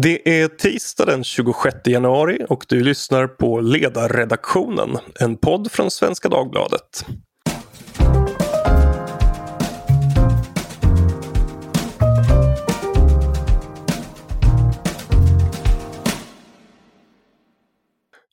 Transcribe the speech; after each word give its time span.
Det 0.00 0.40
är 0.40 0.48
tisdag 0.48 1.04
den 1.04 1.24
26 1.24 1.76
januari 1.86 2.46
och 2.48 2.64
du 2.68 2.82
lyssnar 2.82 3.26
på 3.26 3.60
Ledarredaktionen, 3.60 4.98
en 5.20 5.36
podd 5.36 5.72
från 5.72 5.90
Svenska 5.90 6.28
Dagbladet. 6.28 7.06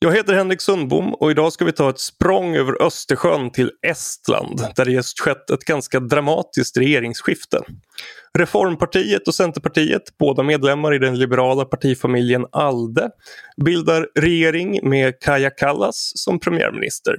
Jag 0.06 0.16
heter 0.16 0.34
Henrik 0.34 0.62
Sundbom 0.62 1.14
och 1.14 1.32
idag 1.32 1.54
ska 1.54 1.66
vi 1.66 1.72
ta 1.72 1.90
ett 1.90 2.00
språng 2.00 2.55
över 2.55 2.82
Östersjön 2.82 3.52
till 3.52 3.72
Estland 3.88 4.62
där 4.76 4.86
det 4.86 4.92
just 4.92 5.20
skett 5.20 5.50
ett 5.50 5.66
ganska 5.66 6.00
dramatiskt 6.00 6.78
regeringsskifte. 6.78 7.62
Reformpartiet 8.38 9.28
och 9.28 9.36
Centerpartiet, 9.36 10.18
båda 10.20 10.44
medlemmar 10.44 10.94
i 10.94 11.00
den 11.00 11.20
liberala 11.20 11.66
partifamiljen 11.66 12.46
ALDE, 12.52 13.10
bildar 13.66 14.08
regering 14.16 14.90
med 14.90 15.20
Kaja 15.20 15.50
Kallas 15.50 16.12
som 16.16 16.40
premiärminister. 16.40 17.16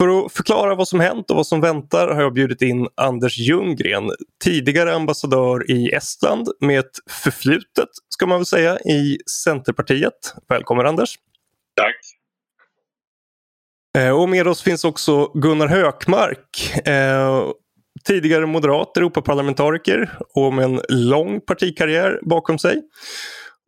För 0.00 0.08
att 0.08 0.32
förklara 0.32 0.74
vad 0.74 0.88
som 0.88 1.00
hänt 1.00 1.30
och 1.30 1.36
vad 1.36 1.46
som 1.46 1.60
väntar 1.60 2.08
har 2.08 2.22
jag 2.22 2.34
bjudit 2.34 2.62
in 2.62 2.88
Anders 2.94 3.38
Ljunggren, 3.38 4.10
tidigare 4.44 4.94
ambassadör 4.94 5.70
i 5.70 5.88
Estland 5.88 6.48
med 6.60 6.78
ett 6.78 6.98
förflutet, 7.10 7.88
ska 8.08 8.26
man 8.26 8.38
väl 8.38 8.46
säga, 8.46 8.78
i 8.78 9.18
Centerpartiet. 9.44 10.34
Välkommen 10.48 10.86
Anders! 10.86 11.18
Tack! 11.78 11.96
Eh, 13.98 14.20
och 14.20 14.28
med 14.28 14.48
oss 14.48 14.62
finns 14.62 14.84
också 14.84 15.30
Gunnar 15.34 15.66
Hökmark, 15.66 16.72
eh, 16.86 17.50
tidigare 18.04 18.46
moderat 18.46 18.96
Europaparlamentariker 18.96 20.18
och 20.34 20.54
med 20.54 20.64
en 20.64 20.80
lång 20.88 21.40
partikarriär 21.40 22.20
bakom 22.22 22.58
sig. 22.58 22.82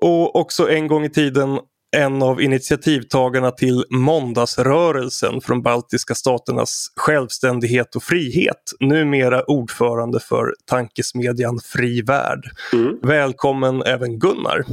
Och 0.02 0.36
också 0.36 0.70
en 0.70 0.86
gång 0.86 1.04
i 1.04 1.10
tiden 1.10 1.58
en 1.96 2.22
av 2.22 2.42
initiativtagarna 2.42 3.50
till 3.50 3.84
måndagsrörelsen 3.90 5.40
från 5.40 5.62
baltiska 5.62 6.14
staternas 6.14 6.92
självständighet 6.96 7.96
och 7.96 8.02
frihet. 8.02 8.72
Numera 8.80 9.44
ordförande 9.44 10.20
för 10.20 10.54
tankesmedjan 10.66 11.60
Fri 11.64 12.02
Värld. 12.02 12.50
Mm. 12.72 12.98
Välkommen 13.02 13.82
även 13.82 14.18
Gunnar. 14.18 14.64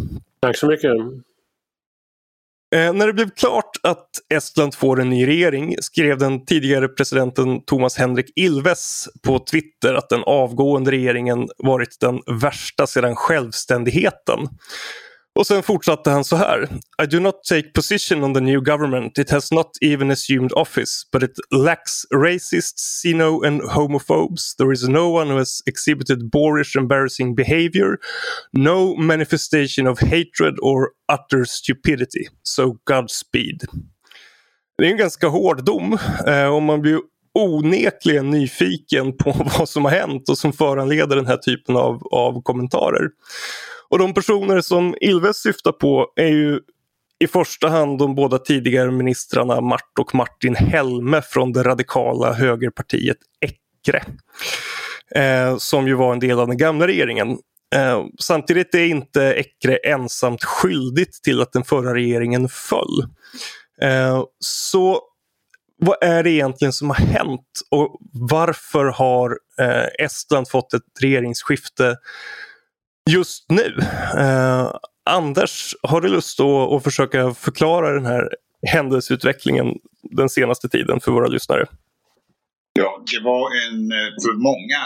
Tack 0.41 0.57
så 0.57 0.67
mycket. 0.67 0.91
Eh, 2.75 2.93
när 2.93 3.07
det 3.07 3.13
blev 3.13 3.29
klart 3.29 3.71
att 3.83 4.09
Estland 4.33 4.75
får 4.75 5.01
en 5.01 5.09
ny 5.09 5.27
regering 5.27 5.75
skrev 5.81 6.17
den 6.17 6.45
tidigare 6.45 6.87
presidenten 6.87 7.65
Thomas 7.65 7.97
Henrik 7.97 8.31
Ilves 8.35 9.07
på 9.25 9.39
Twitter 9.39 9.93
att 9.93 10.09
den 10.09 10.23
avgående 10.23 10.91
regeringen 10.91 11.47
varit 11.57 11.99
den 11.99 12.19
värsta 12.41 12.87
sedan 12.87 13.15
självständigheten. 13.15 14.39
Och 15.37 15.47
sen 15.47 15.63
fortsatte 15.63 16.09
han 16.09 16.23
så 16.23 16.35
här. 16.35 16.69
I 17.03 17.05
do 17.05 17.19
not 17.19 17.43
take 17.43 17.69
position 17.69 18.23
on 18.23 18.33
the 18.33 18.39
new 18.39 18.61
government. 18.61 19.17
It 19.17 19.29
has 19.29 19.51
not 19.51 19.71
even 19.81 20.11
assumed 20.11 20.51
office, 20.53 21.03
but 21.11 21.23
it 21.23 21.39
lacks 21.51 22.05
racists, 22.15 23.03
xeno 23.03 23.47
and 23.47 23.61
homophobes. 23.61 24.55
There 24.55 24.73
is 24.73 24.87
no 24.87 25.13
one 25.13 25.31
who 25.31 25.37
has 25.37 25.61
exhibited 25.65 26.31
boorish 26.31 26.75
embarrassing 26.75 27.35
behavior, 27.35 27.97
no 28.53 28.95
manifestation 28.95 29.87
of 29.87 29.99
hatred 29.99 30.55
or 30.61 30.91
utter 31.11 31.45
stupidity. 31.45 32.27
So 32.43 32.77
Godspeed. 32.83 33.61
Det 34.77 34.85
är 34.85 34.91
en 34.91 34.97
ganska 34.97 35.27
hård 35.27 35.65
dom 35.65 35.97
eh, 36.27 36.47
och 36.47 36.63
man 36.63 36.81
blir 36.81 36.99
onekligen 37.33 38.29
nyfiken 38.29 39.17
på 39.17 39.31
vad 39.59 39.69
som 39.69 39.85
har 39.85 39.91
hänt 39.91 40.29
och 40.29 40.37
som 40.37 40.53
föranleder 40.53 41.15
den 41.15 41.27
här 41.27 41.37
typen 41.37 41.75
av, 41.75 42.07
av 42.11 42.41
kommentarer. 42.41 43.09
Och 43.89 43.99
de 43.99 44.13
personer 44.13 44.61
som 44.61 44.95
Ilves 45.01 45.37
syftar 45.37 45.71
på 45.71 46.13
är 46.15 46.27
ju 46.27 46.59
i 47.19 47.27
första 47.27 47.69
hand 47.69 47.99
de 47.99 48.15
båda 48.15 48.37
tidigare 48.37 48.91
ministrarna 48.91 49.61
Mart 49.61 49.99
och 49.99 50.15
Martin 50.15 50.55
Helme 50.55 51.21
från 51.21 51.53
det 51.53 51.63
radikala 51.63 52.33
högerpartiet 52.33 53.17
Ekre. 53.41 54.03
Eh, 55.15 55.57
som 55.57 55.87
ju 55.87 55.93
var 55.93 56.13
en 56.13 56.19
del 56.19 56.39
av 56.39 56.47
den 56.47 56.57
gamla 56.57 56.87
regeringen. 56.87 57.37
Eh, 57.75 58.05
samtidigt 58.19 58.75
är 58.75 58.85
inte 58.85 59.21
Ekre 59.21 59.77
ensamt 59.77 60.43
skyldigt 60.43 61.23
till 61.23 61.41
att 61.41 61.53
den 61.53 61.63
förra 61.63 61.93
regeringen 61.93 62.49
föll. 62.49 63.03
Eh, 63.81 64.23
så 64.39 65.01
vad 65.79 66.03
är 66.03 66.23
det 66.23 66.31
egentligen 66.31 66.73
som 66.73 66.89
har 66.89 66.97
hänt 66.97 67.61
och 67.71 67.99
varför 68.13 68.85
har 68.85 69.37
eh, 69.59 70.05
Estland 70.05 70.49
fått 70.49 70.73
ett 70.73 70.83
regeringsskifte 71.01 71.95
just 73.07 73.45
nu. 73.49 73.75
Eh, 74.17 74.71
Anders, 75.09 75.75
har 75.83 76.01
du 76.01 76.07
lust 76.07 76.39
att, 76.39 76.71
att 76.73 76.83
försöka 76.83 77.33
förklara 77.33 77.93
den 77.93 78.05
här 78.05 78.29
händelseutvecklingen 78.67 79.67
den 80.17 80.29
senaste 80.29 80.69
tiden 80.69 80.99
för 80.99 81.11
våra 81.11 81.27
lyssnare? 81.27 81.65
Ja, 82.79 83.03
det 83.11 83.19
var 83.19 83.45
en 83.65 83.79
eh, 83.99 84.11
för 84.23 84.35
många 84.49 84.81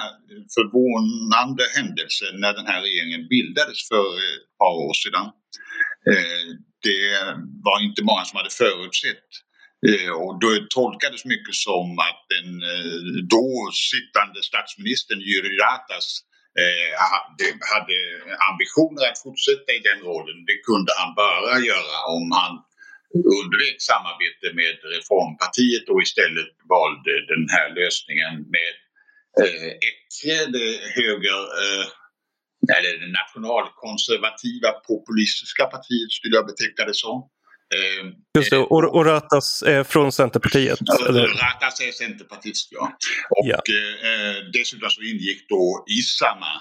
förvånande 0.57 1.63
händelse 1.77 2.25
när 2.41 2.53
den 2.59 2.67
här 2.71 2.81
regeringen 2.87 3.27
bildades 3.33 3.79
för 3.91 4.07
ett 4.29 4.47
par 4.61 4.73
år 4.87 4.95
sedan. 5.03 5.27
Eh, 6.11 6.43
det 6.87 7.05
var 7.67 7.77
inte 7.87 8.01
många 8.09 8.23
som 8.25 8.37
hade 8.37 8.53
förutsett 8.63 9.29
eh, 9.89 10.11
och 10.21 10.33
då 10.41 10.49
tolkades 10.79 11.23
mycket 11.33 11.55
som 11.67 11.87
att 12.07 12.21
den 12.33 12.49
då 13.35 13.47
sittande 13.91 14.39
statsministern 14.49 15.19
Jüri 15.29 15.51
Ratas 15.63 16.07
eh, 16.59 16.89
hade 17.73 17.97
ambitioner 18.49 19.03
att 19.09 19.23
fortsätta 19.25 19.69
i 19.77 19.81
den 19.89 19.99
rollen. 20.09 20.39
Det 20.49 20.57
kunde 20.69 20.91
han 20.99 21.11
bara 21.21 21.53
göra 21.71 21.95
om 22.17 22.25
han 22.39 22.53
undvek 23.37 23.77
samarbete 23.91 24.47
med 24.59 24.75
Reformpartiet 24.95 25.85
och 25.91 26.01
istället 26.07 26.51
valde 26.75 27.13
den 27.33 27.45
här 27.55 27.67
lösningen 27.79 28.33
med 28.55 28.73
eh, 29.41 29.71
Ekre, 29.89 30.37
det 30.55 30.69
höger 30.99 31.41
eh, 31.61 31.87
eller 32.75 32.91
det 33.03 33.11
nationalkonservativa 33.21 34.69
populistiska 34.89 35.63
partiet 35.75 36.11
skulle 36.17 36.35
jag 36.35 36.49
beteckna 36.51 36.83
det 36.85 36.99
som. 37.05 37.17
Eh, 37.75 38.05
Just 38.37 38.51
det, 38.51 38.57
och, 38.57 38.95
och 38.95 39.05
Ratas 39.05 39.63
är 39.63 39.83
från 39.83 40.11
Centerpartiet? 40.11 40.79
Eller? 41.09 41.27
Ratas 41.27 41.81
är 41.81 41.91
centerpartist, 41.91 42.67
ja. 42.71 42.97
Och 43.29 43.45
ja. 43.47 43.55
Eh, 43.55 44.37
dessutom 44.53 44.89
så 44.89 45.01
ingick 45.01 45.49
då 45.49 45.85
i 45.97 45.99
samma 46.21 46.51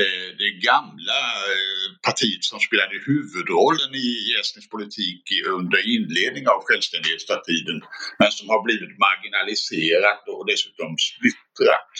eh, 0.00 0.28
det 0.42 0.52
gamla 0.68 1.20
eh, 1.52 1.86
partiet 2.06 2.44
som 2.50 2.60
spelade 2.68 2.96
huvudrollen 3.10 3.92
i 3.94 4.10
estnisk 4.40 4.70
politik 4.76 5.22
under 5.58 5.80
inledning 5.96 6.44
av 6.54 6.58
självständighetstiden 6.66 7.78
men 8.20 8.30
som 8.38 8.46
har 8.52 8.60
blivit 8.66 8.94
marginaliserat 9.06 10.22
och 10.34 10.44
dessutom 10.52 10.90
splittrat 11.10 11.94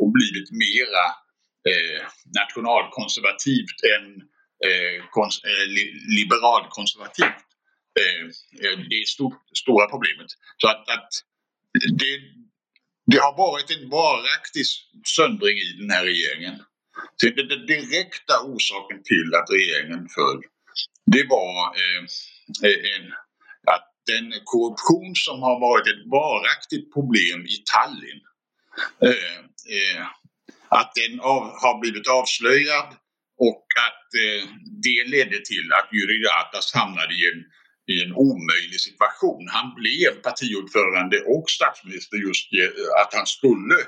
och 0.00 0.10
blivit 0.16 0.48
mera 0.64 1.04
eh, 1.70 2.02
nationalkonservativt 2.40 3.78
än 3.94 4.06
eh, 4.66 4.96
kons 5.14 5.34
eh, 5.50 5.66
liberalkonservativt. 6.18 7.45
Eh, 8.00 8.24
eh, 8.64 8.78
det 8.88 8.96
är 9.02 9.04
stort, 9.04 9.36
stora 9.54 9.86
problemet. 9.86 10.30
Så 10.56 10.68
att, 10.68 10.88
att 10.88 11.10
det, 12.00 12.20
det 13.06 13.18
har 13.18 13.36
varit 13.36 13.70
en 13.70 13.88
varaktig 13.90 14.64
söndring 15.16 15.56
i 15.58 15.72
den 15.80 15.90
här 15.90 16.04
regeringen. 16.04 16.56
Så 17.16 17.26
den, 17.26 17.48
den 17.48 17.66
direkta 17.66 18.34
orsaken 18.44 19.02
till 19.10 19.28
att 19.38 19.48
regeringen 19.50 20.08
föll, 20.16 20.40
det 21.06 21.24
var 21.28 21.76
eh, 21.82 22.02
eh, 22.68 22.78
en, 22.94 23.12
att 23.74 23.86
den 24.06 24.32
korruption 24.44 25.12
som 25.14 25.42
har 25.42 25.60
varit 25.60 25.86
ett 25.86 26.04
varaktigt 26.18 26.92
problem 26.94 27.40
i 27.54 27.56
Tallinn, 27.72 28.22
eh, 29.02 29.36
eh, 29.76 30.06
att 30.68 30.92
den 30.94 31.20
av, 31.20 31.42
har 31.62 31.80
blivit 31.80 32.08
avslöjad 32.08 32.88
och 33.38 33.66
att 33.86 34.08
eh, 34.24 34.48
det 34.86 35.00
ledde 35.14 35.38
till 35.50 35.66
att 35.78 35.88
Jüri 35.92 36.18
Ratas 36.26 36.74
hamnade 36.74 37.14
i 37.14 37.22
en 37.32 37.40
i 37.92 37.96
en 38.04 38.12
omöjlig 38.26 38.80
situation. 38.88 39.42
Han 39.56 39.68
blev 39.80 40.10
partiordförande 40.28 41.16
och 41.34 41.46
statsminister 41.56 42.16
just 42.28 42.46
eh, 42.60 43.02
att 43.02 43.12
han 43.18 43.26
skulle 43.36 43.78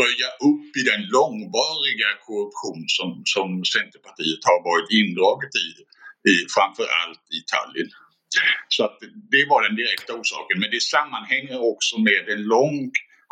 röja 0.00 0.28
upp 0.50 0.68
i 0.80 0.82
den 0.90 1.02
långvariga 1.16 2.10
korruption 2.26 2.82
som, 2.96 3.10
som 3.34 3.48
Centerpartiet 3.76 4.42
har 4.50 4.60
varit 4.70 4.90
indraget 5.02 5.52
i, 5.66 5.68
i 6.32 6.34
framförallt 6.54 7.24
i 7.38 7.40
Tallinn. 7.52 7.92
Så 8.76 8.80
att 8.84 8.98
det 9.34 9.44
var 9.52 9.60
den 9.66 9.76
direkta 9.82 10.12
orsaken. 10.20 10.56
Men 10.62 10.70
det 10.74 10.82
sammanhänger 10.82 11.58
också 11.72 11.94
med 12.08 12.22
en 12.34 12.42
lång 12.54 12.76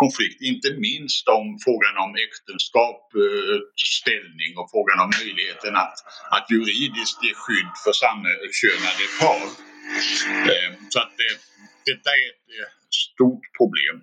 konflikt, 0.02 0.40
inte 0.52 0.68
minst 0.88 1.24
om 1.38 1.46
frågan 1.64 1.94
om 2.04 2.12
äktenskap, 2.26 3.00
eh, 3.24 3.58
ställning 4.00 4.52
och 4.60 4.68
frågan 4.74 4.98
om 5.04 5.10
möjligheten 5.20 5.72
att, 5.84 5.98
att 6.36 6.46
juridiskt 6.52 7.18
ge 7.26 7.32
skydd 7.42 7.72
för 7.84 7.92
samkönade 8.04 9.06
par. 9.20 9.69
Eh, 10.52 10.70
så 10.88 10.98
att 11.00 11.12
det, 11.20 11.32
detta 11.90 12.10
är 12.20 12.24
ett 12.32 12.46
eh, 12.58 12.70
stort 13.04 13.44
problem 13.58 13.96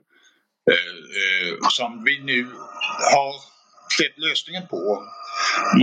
eh, 0.72 1.52
som 1.78 2.04
vi 2.08 2.16
nu 2.32 2.40
har 3.14 3.32
sett 3.98 4.18
lösningen 4.26 4.68
på. 4.74 4.82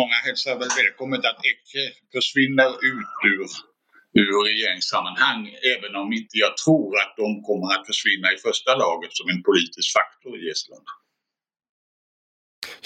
Många 0.00 0.18
hälsar 0.26 0.58
väl 0.58 0.72
välkommet 0.82 1.22
att 1.30 1.40
Ecke 1.52 1.82
försvinner 2.14 2.70
ut 2.92 3.14
ur, 3.32 3.48
ur 4.22 4.34
regeringssammanhang 4.50 5.42
även 5.74 5.92
om 6.02 6.08
inte 6.18 6.34
jag 6.44 6.56
tror 6.64 6.90
att 7.02 7.14
de 7.22 7.28
kommer 7.48 7.68
att 7.74 7.86
försvinna 7.86 8.28
i 8.32 8.38
första 8.48 8.72
laget 8.84 9.12
som 9.18 9.26
en 9.32 9.42
politisk 9.42 9.88
faktor 9.98 10.32
i 10.42 10.50
Estland. 10.54 10.86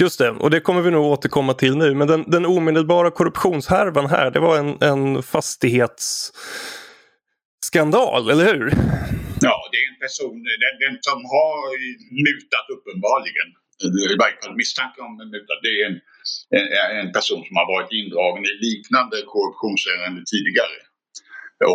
Just 0.00 0.18
det, 0.18 0.30
och 0.30 0.50
det 0.50 0.60
kommer 0.60 0.82
vi 0.82 0.90
nog 0.90 1.06
återkomma 1.06 1.54
till 1.54 1.76
nu. 1.76 1.94
Men 1.94 2.08
den, 2.08 2.24
den 2.30 2.46
omedelbara 2.46 3.10
korruptionshärvan 3.10 4.06
här, 4.06 4.30
det 4.30 4.40
var 4.40 4.58
en, 4.58 4.82
en 4.82 5.22
skandal, 7.64 8.31
eller 8.31 8.44
hur? 8.52 8.66
Ja, 9.40 9.56
det 9.72 9.78
är 9.84 9.88
en 9.94 10.00
person, 10.06 10.37
den, 10.62 10.75
den 10.84 10.96
som 11.08 11.19
har 11.37 11.56
mutat 12.26 12.66
uppenbarligen, 12.76 13.49
i 14.12 14.16
varje 14.22 14.37
fall 14.43 14.56
misstanke 14.62 14.99
om 15.06 15.12
mutat, 15.34 15.60
det 15.66 15.72
är 15.81 15.84
en, 15.90 15.99
en, 16.58 16.66
en, 17.00 17.12
person 17.16 17.43
som 17.46 17.55
har 17.60 17.69
varit 17.75 17.93
indragen 18.00 18.43
i 18.50 18.55
liknande 18.66 19.16
korruptionsärenden 19.32 20.25
tidigare. 20.32 20.78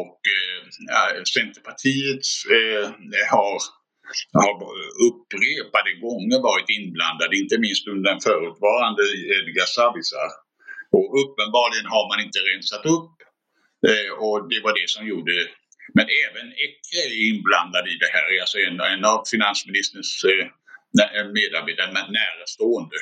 Och 0.01 0.19
eh, 0.35 1.23
Centerpartiet 1.37 2.25
eh, 2.57 2.87
har 3.35 3.55
har 4.43 4.53
upprepade 5.07 5.91
gånger 6.05 6.39
varit 6.51 6.69
inblandade, 6.79 7.33
inte 7.43 7.57
minst 7.65 7.87
under 7.91 8.05
den 8.11 8.21
förutvarande 8.27 9.03
Edgar 9.35 9.69
Savisaar. 9.77 10.31
Och 10.97 11.07
uppenbarligen 11.21 11.87
har 11.95 12.05
man 12.11 12.19
inte 12.25 12.39
rensat 12.51 12.85
upp 12.97 13.15
eh, 13.89 14.11
och 14.25 14.37
det 14.51 14.59
var 14.65 14.73
det 14.79 14.89
som 14.95 15.03
gjorde 15.11 15.35
men 15.97 16.05
även 16.23 16.47
Ecke 16.67 16.95
är 17.05 17.11
inblandad 17.29 17.85
i 17.93 17.95
det 18.03 18.11
här, 18.15 18.23
alltså 18.43 18.57
en, 18.67 18.77
en 18.93 19.05
av 19.13 19.19
finansministerns 19.33 20.11
eh, 20.31 20.47
medarbetare, 21.37 21.91
närstående, 22.17 22.99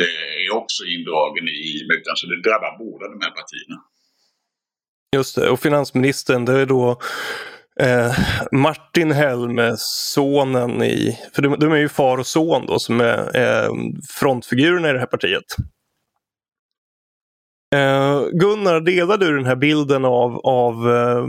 eh, 0.00 0.44
är 0.44 0.50
också 0.60 0.82
indragen 0.96 1.44
i 1.48 1.86
mutan. 1.90 2.14
Så 2.16 2.26
det 2.26 2.42
drabbar 2.48 2.72
båda 2.84 3.04
de 3.14 3.18
här 3.24 3.34
partierna. 3.40 3.76
Just 5.16 5.36
det, 5.36 5.48
och 5.50 5.60
finansministern 5.60 6.44
det 6.44 6.60
är 6.60 6.66
då 6.66 7.00
Eh, 7.80 8.18
Martin 8.52 9.12
Helm, 9.12 9.60
sonen 9.76 10.82
i, 10.82 11.18
för 11.34 11.42
de, 11.42 11.58
de, 11.58 11.72
är 11.72 11.76
ju 11.76 11.88
far 11.88 12.18
och 12.18 12.26
son 12.26 12.66
då 12.66 12.78
som 12.78 13.00
är 13.00 13.36
eh, 13.36 13.70
frontfigurerna 14.08 14.90
i 14.90 14.92
det 14.92 14.98
här 14.98 15.06
partiet. 15.06 15.44
Eh, 17.72 18.22
Gunnar, 18.32 18.80
delar 18.80 19.18
du 19.18 19.36
den 19.36 19.46
här 19.46 19.56
bilden 19.56 20.04
av, 20.04 20.40
av 20.44 20.74
eh, 20.90 21.24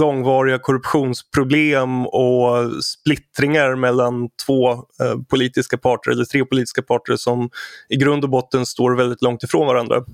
långvariga 0.00 0.58
korruptionsproblem 0.58 2.06
och 2.06 2.82
splittringar 2.84 3.74
mellan 3.74 4.28
två 4.46 4.70
eh, 4.70 5.16
politiska 5.30 5.78
parter 5.78 6.10
eller 6.10 6.24
tre 6.24 6.44
politiska 6.44 6.82
parter 6.82 7.16
som 7.16 7.50
i 7.88 7.96
grund 7.96 8.24
och 8.24 8.30
botten 8.30 8.66
står 8.66 8.96
väldigt 8.96 9.22
långt 9.22 9.42
ifrån 9.42 9.66
varandra? 9.66 10.04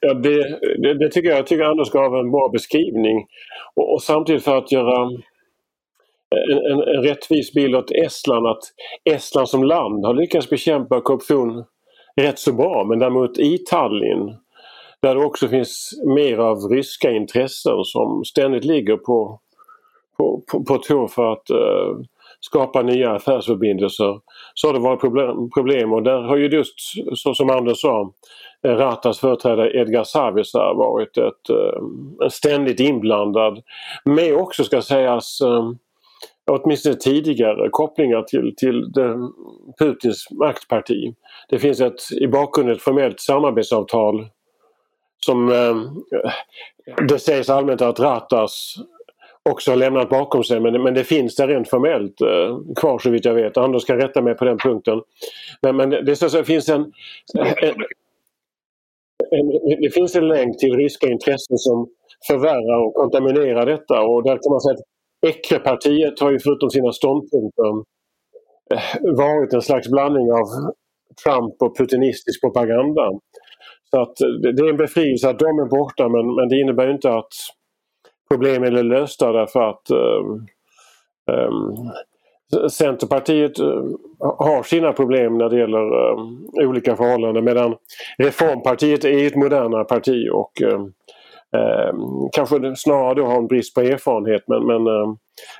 Ja, 0.00 0.14
det, 0.14 0.58
det, 0.82 0.98
det, 0.98 1.08
tycker 1.10 1.28
jag. 1.28 1.38
Jag 1.38 1.46
tycker 1.46 1.64
Anders 1.64 1.90
gav 1.90 2.14
en 2.14 2.30
bra 2.30 2.48
beskrivning. 2.48 3.26
Och, 3.76 3.94
och 3.94 4.02
samtidigt 4.02 4.44
för 4.44 4.58
att 4.58 4.72
göra 4.72 5.02
eh, 5.02 6.56
en, 6.56 6.72
en, 6.72 6.96
en, 6.96 7.02
rättvis 7.02 7.52
bild 7.52 7.74
åt 7.74 7.90
Estland 7.90 8.46
att 8.46 8.62
Estland 9.04 9.48
som 9.48 9.64
land 9.64 10.04
har 10.04 10.14
lyckats 10.14 10.50
bekämpa 10.50 11.00
korruption 11.00 11.64
rätt 12.22 12.38
så 12.38 12.52
bra 12.52 12.84
men 12.84 12.98
däremot 12.98 13.38
i 13.38 13.58
Tallinn 13.58 14.36
där 15.02 15.14
det 15.14 15.24
också 15.24 15.48
finns 15.48 16.00
mer 16.06 16.38
av 16.38 16.58
ryska 16.58 17.10
intressen 17.10 17.84
som 17.84 18.24
ständigt 18.24 18.64
ligger 18.64 18.96
på, 18.96 19.40
på, 20.16 20.42
på, 20.50 20.64
på 20.64 20.78
tå 20.78 21.08
för 21.08 21.32
att 21.32 21.50
eh, 21.50 22.06
skapa 22.40 22.82
nya 22.82 23.12
affärsförbindelser 23.12 24.20
så 24.54 24.68
har 24.68 24.74
det 24.74 24.80
varit 24.80 25.00
problem, 25.00 25.50
problem. 25.50 25.92
Och 25.92 26.02
där 26.02 26.22
har 26.22 26.36
ju 26.36 26.48
just 26.48 26.74
så 27.14 27.34
som 27.34 27.50
Anders 27.50 27.80
sa 27.80 28.12
eh, 28.66 28.70
Ratas 28.70 29.20
företrädare 29.20 29.80
Edgar 29.80 30.04
Savisaar 30.04 30.74
varit 30.74 31.18
ett, 31.18 31.50
eh, 31.50 32.28
ständigt 32.28 32.80
inblandad 32.80 33.62
med 34.04 34.34
också 34.34 34.64
ska 34.64 34.82
sägas 34.82 35.40
eh, 35.40 35.70
åtminstone 36.48 36.94
tidigare 36.94 37.68
kopplingar 37.70 38.22
till, 38.22 38.54
till 38.56 38.92
det, 38.92 39.30
Putins 39.78 40.30
maktparti. 40.30 41.14
Det 41.48 41.58
finns 41.58 41.80
ett, 41.80 42.12
i 42.20 42.26
bakgrunden 42.26 42.76
ett 42.76 42.82
formellt 42.82 43.20
samarbetsavtal 43.20 44.28
som 45.26 45.52
eh, 45.52 45.76
det 47.08 47.18
sägs 47.18 47.50
allmänt 47.50 47.80
att 47.80 48.00
Ratas 48.00 48.74
också 49.50 49.70
har 49.70 49.76
lämnat 49.76 50.08
bakom 50.08 50.44
sig 50.44 50.60
men, 50.60 50.82
men 50.82 50.94
det 50.94 51.04
finns 51.04 51.36
där 51.36 51.48
rent 51.48 51.70
formellt 51.70 52.20
eh, 52.20 52.74
kvar 52.76 52.98
så 52.98 53.10
vitt 53.10 53.24
jag 53.24 53.34
vet. 53.34 53.56
Anders 53.56 53.84
kan 53.84 54.00
rätta 54.00 54.22
mig 54.22 54.34
på 54.34 54.44
den 54.44 54.58
punkten. 54.58 55.02
Men, 55.62 55.76
men 55.76 55.90
det, 55.90 56.16
så, 56.16 56.30
så 56.30 56.44
finns 56.44 56.68
en, 56.68 56.92
en, 57.34 57.74
en, 59.30 59.48
det 59.80 59.94
finns 59.94 60.16
en 60.16 60.28
länk 60.28 60.58
till 60.58 60.76
ryska 60.76 61.08
intressen 61.08 61.58
som 61.58 61.88
förvärrar 62.26 62.86
och 62.86 62.94
kontaminerar 62.94 63.66
detta 63.66 64.00
och 64.00 64.22
där 64.22 64.38
kan 64.42 64.50
man 64.50 64.60
säga 64.60 64.74
att 64.74 64.97
Ecrepartiet 65.26 66.20
har 66.20 66.30
ju 66.30 66.38
förutom 66.38 66.70
sina 66.70 66.92
ståndpunkter 66.92 67.84
eh, 68.74 69.16
varit 69.16 69.52
en 69.52 69.62
slags 69.62 69.88
blandning 69.88 70.32
av 70.32 70.46
Trump 71.24 71.62
och 71.62 71.76
putinistisk 71.78 72.40
propaganda. 72.40 73.10
Så 73.90 74.02
att 74.02 74.20
eh, 74.20 74.28
det 74.28 74.62
är 74.62 74.70
en 74.70 74.76
befrielse 74.76 75.30
att 75.30 75.38
de 75.38 75.58
är 75.58 75.68
borta 75.68 76.08
men, 76.08 76.34
men 76.34 76.48
det 76.48 76.60
innebär 76.60 76.90
inte 76.90 77.14
att 77.14 77.32
problemen 78.30 78.76
är 78.76 78.82
lösta 78.82 79.32
därför 79.32 79.60
att 79.60 79.90
um, 79.90 80.46
um, 81.30 82.68
Centerpartiet 82.70 83.58
har 84.18 84.62
sina 84.62 84.92
problem 84.92 85.38
när 85.38 85.48
det 85.48 85.58
gäller 85.58 86.10
um, 86.12 86.48
olika 86.54 86.96
förhållanden 86.96 87.44
medan 87.44 87.76
Reformpartiet 88.18 89.04
är 89.04 89.26
ett 89.26 89.36
modernare 89.36 89.84
parti 89.84 90.28
och 90.32 90.62
Eh, 91.56 91.94
kanske 92.32 92.76
snarare 92.76 93.14
då 93.14 93.26
har 93.26 93.38
en 93.38 93.46
brist 93.46 93.74
på 93.74 93.80
erfarenhet 93.80 94.42
men, 94.46 94.66
men 94.66 94.86
eh, 94.86 95.14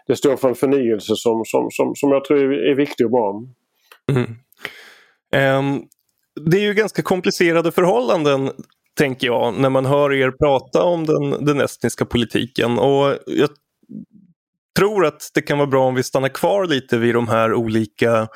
det 0.07 0.17
står 0.17 0.37
för 0.37 0.49
en 0.49 0.55
förnyelse 0.55 1.17
som, 1.17 1.43
som, 1.45 1.69
som, 1.71 1.95
som 1.95 2.11
jag 2.11 2.25
tror 2.25 2.39
är, 2.39 2.71
är 2.71 2.75
viktig 2.75 3.07
och 3.07 3.13
bra. 3.13 3.43
Mm. 4.13 4.25
Um, 5.59 5.83
det 6.51 6.57
är 6.57 6.63
ju 6.63 6.75
ganska 6.75 7.03
komplicerade 7.03 7.73
förhållanden 7.73 8.51
tänker 8.99 9.27
jag 9.27 9.55
när 9.55 9.71
man 9.71 9.87
hör 9.87 10.13
er 10.13 10.31
prata 10.31 10.83
om 10.83 11.07
den, 11.07 11.45
den 11.45 11.61
estniska 11.61 12.05
politiken. 12.05 12.79
Och 12.79 13.19
jag 13.27 13.51
tror 14.79 15.07
att 15.07 15.31
det 15.35 15.43
kan 15.43 15.59
vara 15.59 15.69
bra 15.69 15.87
om 15.87 15.95
vi 15.95 16.03
stannar 16.03 16.29
kvar 16.29 16.67
lite 16.67 16.99
vid 16.99 17.15
de 17.15 17.29
här 17.29 17.55
olika 17.55 18.29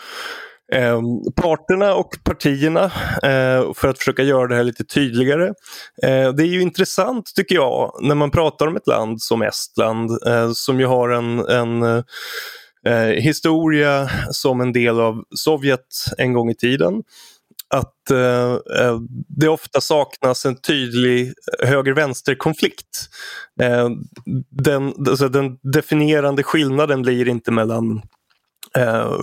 eh, 0.73 1.01
parterna 1.37 1.95
och 1.95 2.11
partierna 2.25 2.85
eh, 3.23 3.73
för 3.75 3.89
att 3.89 3.99
försöka 3.99 4.23
göra 4.23 4.47
det 4.47 4.57
här 4.57 4.65
lite 4.65 4.85
tydligare. 4.85 5.47
Eh, 6.03 6.33
det 6.33 6.43
är 6.43 6.53
ju 6.53 6.63
intressant 6.63 7.33
tycker 7.37 7.55
jag 7.55 7.99
när 8.03 8.15
man 8.15 8.31
pratar 8.31 8.67
om 8.67 8.77
ett 8.77 8.87
land 8.87 9.23
som 9.23 9.43
Estland 9.43 10.11
eh, 10.27 10.53
som 10.53 10.81
ju 10.81 10.87
har 10.87 11.08
en, 11.08 11.39
en 11.39 11.82
eh, 12.87 13.23
historia 13.23 14.11
som 14.31 14.61
en 14.61 14.73
del 14.73 15.01
av 15.01 15.25
Sovjet 15.37 15.87
en 16.19 16.32
gång 16.32 16.51
i 16.51 16.55
tiden 16.55 17.03
att 17.73 18.11
eh, 18.11 18.53
eh, 18.53 18.99
det 19.29 19.49
ofta 19.49 19.81
saknas 19.81 20.46
en 20.46 20.56
tydlig 20.56 21.32
höger-vänster-konflikt. 21.63 23.08
Eh, 23.61 23.89
den, 24.51 24.94
alltså 25.08 25.29
den 25.29 25.58
definierande 25.73 26.43
skillnaden 26.43 27.03
blir 27.03 27.29
inte 27.29 27.51
mellan 27.51 28.03
eh, 28.79 29.19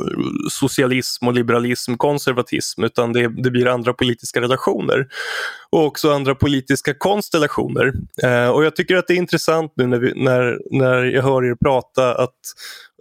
socialism 0.49 1.27
och 1.27 1.33
liberalism, 1.33 1.95
konservatism, 1.97 2.83
utan 2.83 3.13
det, 3.13 3.43
det, 3.43 3.51
blir 3.51 3.67
andra 3.67 3.93
politiska 3.93 4.41
relationer. 4.41 5.07
Och 5.69 5.85
också 5.85 6.11
andra 6.11 6.35
politiska 6.35 6.93
konstellationer. 6.93 7.93
Eh, 8.23 8.49
och 8.49 8.65
jag 8.65 8.75
tycker 8.75 8.97
att 8.97 9.07
det 9.07 9.13
är 9.13 9.17
intressant 9.17 9.73
nu 9.75 9.87
när, 9.87 9.99
vi, 9.99 10.23
när, 10.23 10.59
när 10.71 11.03
jag 11.03 11.23
hör 11.23 11.45
er 11.45 11.55
prata 11.55 12.15
att 12.23 12.39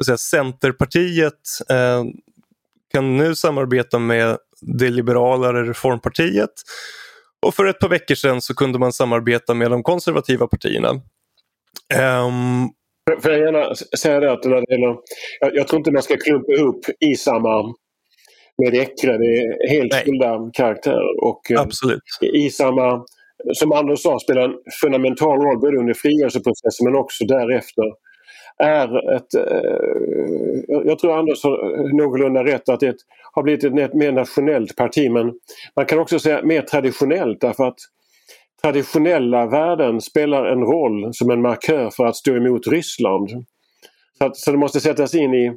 säga, 0.05 0.19
Centerpartiet 0.19 1.35
eh, 1.71 2.05
kan 2.93 3.17
nu 3.17 3.35
samarbeta 3.35 3.99
med 3.99 4.37
det 4.61 4.91
liberalare 4.91 5.65
reformpartiet. 5.65 6.51
Och 7.47 7.55
för 7.55 7.65
ett 7.65 7.79
par 7.79 7.89
veckor 7.89 8.15
sedan 8.15 8.41
så 8.41 8.55
kunde 8.55 8.79
man 8.79 8.93
samarbeta 8.93 9.55
med 9.55 9.71
de 9.71 9.83
konservativa 9.83 10.47
partierna. 10.47 10.91
Um, 11.95 12.71
Får 13.21 13.31
jag 13.31 13.41
gärna 13.41 13.75
säga 13.75 14.21
det 14.21 14.33
att 14.33 14.45
när 14.45 14.61
det 14.61 14.73
gäller, 14.73 14.97
jag, 15.41 15.57
jag 15.57 15.69
tror 15.69 15.79
inte 15.79 15.93
man 15.93 16.03
ska 16.03 16.17
klumpa 16.17 16.53
ihop 16.53 16.85
i 17.01 17.15
samma 17.15 17.75
med 18.59 18.75
Ecre. 18.75 19.19
Det 19.19 19.39
är 19.39 19.69
helt 19.69 19.93
Nej. 19.93 20.05
skilda 20.05 20.51
karaktärer. 20.53 21.25
Och, 21.25 21.51
eh, 21.51 21.61
Absolut. 21.61 22.03
I 22.35 22.51
samma, 22.51 23.05
som 23.53 23.73
Anders 23.73 24.01
sa, 24.01 24.19
spelar 24.19 24.43
en 24.43 24.55
fundamental 24.81 25.41
roll 25.41 25.59
både 25.59 25.79
under 25.79 25.95
frigörelseprocessen 25.95 26.85
men 26.85 26.95
också 26.95 27.25
därefter. 27.25 27.85
Är 28.59 29.15
ett, 29.17 29.35
eh, 29.35 30.81
jag 30.85 30.99
tror 30.99 31.19
Anders 31.19 31.45
har 31.45 31.97
någorlunda 31.97 32.45
rätt 32.45 32.69
att 32.69 32.81
det 32.81 32.97
har 33.33 33.43
blivit 33.43 33.65
ett 33.65 33.95
mer 33.95 34.13
nationellt 34.13 34.77
parti 34.77 35.11
men 35.11 35.33
man 35.77 35.87
kan 35.87 35.99
också 35.99 36.19
säga 36.19 36.43
mer 36.43 36.63
traditionellt 36.63 37.41
därför 37.41 37.65
att 37.65 37.79
traditionella 38.63 39.47
värden 39.47 40.01
spelar 40.01 40.45
en 40.45 40.61
roll 40.61 41.15
som 41.15 41.31
en 41.31 41.43
markör 41.43 41.91
för 41.91 42.07
att 42.07 42.17
stå 42.17 42.37
emot 42.37 42.67
Ryssland. 42.67 43.31
Så, 44.19 44.25
att, 44.27 44.37
så 44.37 44.51
det 44.51 44.59
måste 44.59 44.81
sättas 44.81 45.15
in 45.15 45.35
i 45.35 45.53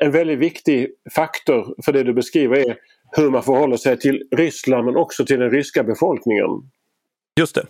en 0.00 0.10
väldigt 0.10 0.38
viktig 0.38 0.88
faktor 1.14 1.74
för 1.84 1.92
det 1.92 2.02
du 2.02 2.12
beskriver 2.12 2.56
är 2.56 2.76
hur 3.16 3.30
man 3.30 3.42
förhåller 3.42 3.76
sig 3.76 3.98
till 3.98 4.22
Ryssland 4.36 4.84
men 4.84 4.96
också 4.96 5.24
till 5.24 5.40
den 5.40 5.50
ryska 5.50 5.84
befolkningen. 5.84 6.50
Just 7.38 7.54
det. 7.54 7.66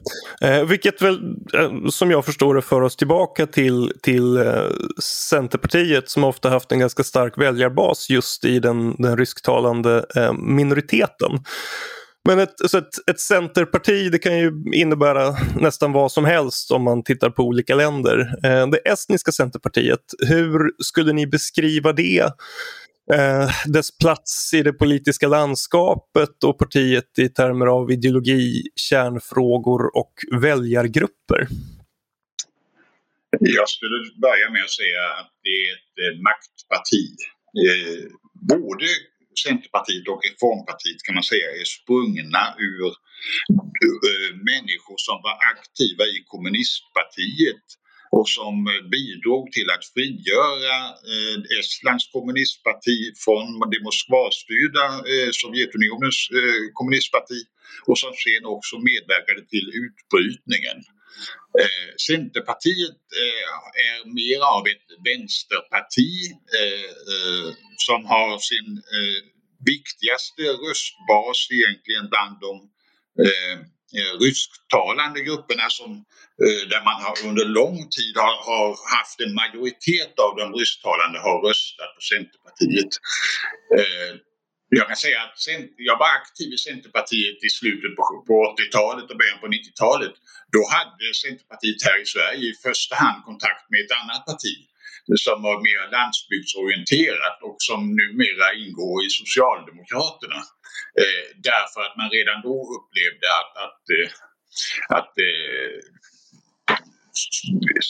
Eh, 0.48 0.64
vilket 0.64 1.02
väl 1.02 1.36
eh, 1.54 1.88
som 1.90 2.10
jag 2.10 2.24
förstår 2.24 2.54
det 2.54 2.62
för 2.62 2.80
oss 2.80 2.96
tillbaka 2.96 3.46
till, 3.46 3.92
till 4.02 4.36
eh, 4.36 4.62
Centerpartiet 5.02 6.08
som 6.08 6.24
ofta 6.24 6.50
haft 6.50 6.72
en 6.72 6.78
ganska 6.78 7.02
stark 7.04 7.38
väljarbas 7.38 8.10
just 8.10 8.44
i 8.44 8.58
den, 8.58 8.94
den 8.98 9.16
rysktalande 9.16 10.04
eh, 10.16 10.32
minoriteten. 10.32 11.30
Men 12.28 12.38
ett, 12.38 12.54
så 12.70 12.78
ett, 12.78 13.08
ett 13.10 13.20
centerparti 13.20 14.10
det 14.12 14.18
kan 14.18 14.38
ju 14.38 14.52
innebära 14.72 15.36
nästan 15.60 15.92
vad 15.92 16.12
som 16.12 16.24
helst 16.24 16.70
om 16.70 16.82
man 16.82 17.04
tittar 17.04 17.30
på 17.30 17.42
olika 17.42 17.74
länder. 17.74 18.18
Eh, 18.44 18.66
det 18.66 18.88
estniska 18.88 19.32
centerpartiet, 19.32 20.14
hur 20.28 20.72
skulle 20.78 21.12
ni 21.12 21.26
beskriva 21.26 21.92
det? 21.92 22.20
Eh, 23.12 23.50
dess 23.66 23.98
plats 23.98 24.54
i 24.54 24.62
det 24.62 24.72
politiska 24.72 25.28
landskapet 25.28 26.44
och 26.44 26.58
partiet 26.58 27.18
i 27.18 27.28
termer 27.28 27.66
av 27.66 27.90
ideologi, 27.90 28.62
kärnfrågor 28.76 29.96
och 29.96 30.12
väljargrupper? 30.40 31.48
Jag 33.40 33.68
skulle 33.68 34.20
börja 34.22 34.50
med 34.52 34.62
att 34.62 34.70
säga 34.70 35.02
att 35.20 35.32
det 35.42 35.56
är 35.68 35.72
ett 35.74 35.96
eh, 36.04 36.22
maktparti. 36.22 37.06
Eh, 37.64 38.04
både 38.32 38.86
Centerpartiet 39.44 40.08
och 40.12 40.20
Reformpartiet 40.28 41.00
kan 41.06 41.14
man 41.18 41.28
säga 41.32 41.46
är 41.60 41.68
sprungna 41.78 42.42
ur 42.70 42.90
eh, 44.08 44.30
människor 44.50 44.98
som 45.06 45.18
var 45.26 45.36
aktiva 45.52 46.04
i 46.14 46.18
kommunistpartiet 46.32 47.64
och 48.18 48.28
som 48.36 48.54
eh, 48.72 48.82
bidrog 48.94 49.44
till 49.56 49.68
att 49.74 49.84
frigöra 49.94 50.76
eh, 51.10 51.38
Estlands 51.58 52.06
kommunistparti 52.14 52.98
från 53.24 53.46
det 53.70 53.80
Moskvastyrda 53.86 54.86
Sovjetunionens 55.40 56.18
kommunistparti 56.78 57.40
och 57.88 57.98
som 58.02 58.12
sen 58.24 58.44
också 58.56 58.74
medverkade 58.90 59.42
till 59.52 59.66
utbrytningen. 59.84 60.78
Eh, 61.60 61.90
Centerpartiet 62.08 63.00
eh, 63.24 63.52
är 63.88 63.98
mer 64.20 64.40
av 64.56 64.62
ett 64.72 64.88
vänsterparti 65.08 66.12
eh, 66.60 67.48
som 67.86 68.00
har 68.04 68.38
sin 68.38 68.82
viktigaste 69.72 70.42
röstbas 70.42 71.38
egentligen 71.56 72.06
bland 72.12 72.34
de 72.46 72.52
eh, 73.24 73.58
rysktalande 74.20 75.20
grupperna 75.20 75.66
som, 75.78 75.90
eh, 76.44 76.62
där 76.72 76.82
man 76.88 76.98
har 77.04 77.14
under 77.28 77.44
lång 77.44 77.78
tid 77.96 78.14
har, 78.16 78.36
har, 78.50 78.68
haft 78.96 79.20
en 79.20 79.34
majoritet 79.34 80.14
av 80.26 80.32
de 80.40 80.44
rysktalande 80.60 81.18
har 81.18 81.38
röstat 81.48 81.90
på 81.96 82.00
Centerpartiet. 82.12 82.92
Jag 84.70 84.86
kan 84.88 84.96
säga 84.96 85.20
att 85.22 85.38
jag 85.76 85.98
var 85.98 86.10
aktiv 86.20 86.48
i 86.52 86.58
Centerpartiet 86.68 87.44
i 87.48 87.50
slutet 87.60 87.92
på, 87.96 88.02
80-talet 88.54 89.10
och 89.10 89.18
början 89.20 89.40
på 89.44 89.46
90-talet. 89.46 90.14
Då 90.54 90.62
hade 90.76 91.04
Centerpartiet 91.24 91.80
här 91.88 91.98
i 92.02 92.06
Sverige 92.14 92.44
i 92.50 92.54
första 92.66 92.94
hand 93.02 93.18
kontakt 93.28 93.64
med 93.70 93.80
ett 93.84 93.96
annat 94.00 94.22
parti 94.30 94.54
som 95.26 95.36
var 95.42 95.56
mer 95.68 95.82
landsbygdsorienterat 95.96 97.38
och 97.48 97.58
som 97.68 97.80
numera 98.00 98.48
ingår 98.62 98.96
i 99.06 99.10
Socialdemokraterna. 99.20 100.40
Eh, 101.02 101.24
därför 101.50 101.80
att 101.86 101.96
man 102.00 102.10
redan 102.16 102.38
då 102.48 102.56
upplevde 102.76 103.26
att, 103.40 103.52
att, 103.64 103.82
eh, 103.96 104.10
att 104.98 105.12
eh, 105.28 105.76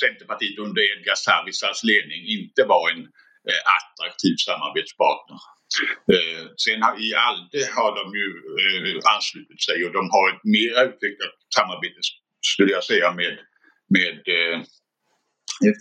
Centerpartiet 0.02 0.58
under 0.58 0.82
Edgar 0.92 1.18
Savisaars 1.26 1.82
ledning 1.90 2.20
inte 2.36 2.62
var 2.72 2.84
en 2.90 3.02
eh, 3.50 3.62
attraktiv 3.78 4.34
samarbetspartner. 4.48 5.40
Eh, 6.14 6.44
sen 6.64 6.82
har, 6.82 6.94
i 7.06 7.08
ALDE 7.14 7.62
har 7.78 7.90
de 7.98 8.04
ju 8.22 8.28
eh, 8.60 9.14
anslutit 9.14 9.62
sig 9.62 9.84
och 9.86 9.92
de 9.92 10.04
har 10.14 10.26
ett 10.32 10.44
mer 10.56 10.72
utvecklat 10.86 11.34
samarbete 11.56 12.00
skulle 12.52 12.72
jag 12.72 12.84
säga 12.84 13.14
med, 13.14 13.38
med 13.96 14.16
eh, 14.36 14.58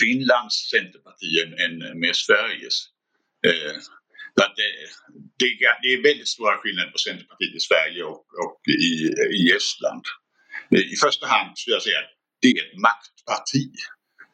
Finlands 0.01 0.55
centerparti 0.73 1.31
än 1.63 1.99
med 1.99 2.15
Sveriges. 2.15 2.77
Eh, 3.47 3.75
att 4.45 4.55
det, 4.55 4.71
det, 5.39 5.49
det, 5.81 5.93
är 5.93 6.03
väldigt 6.03 6.27
stora 6.27 6.57
skillnader 6.57 6.91
på 6.91 6.97
Centerpartiet 6.97 7.55
i 7.55 7.59
Sverige 7.59 8.03
och, 8.03 8.25
och 8.43 8.61
i, 8.89 8.91
i 9.39 9.43
Estland. 9.57 10.03
Eh, 10.75 10.85
I 10.93 10.95
första 11.05 11.27
hand 11.27 11.57
skulle 11.57 11.75
jag 11.75 11.83
säga 11.83 11.99
att 11.99 12.13
det 12.41 12.47
är 12.47 12.65
ett 12.65 12.77
maktparti. 12.87 13.71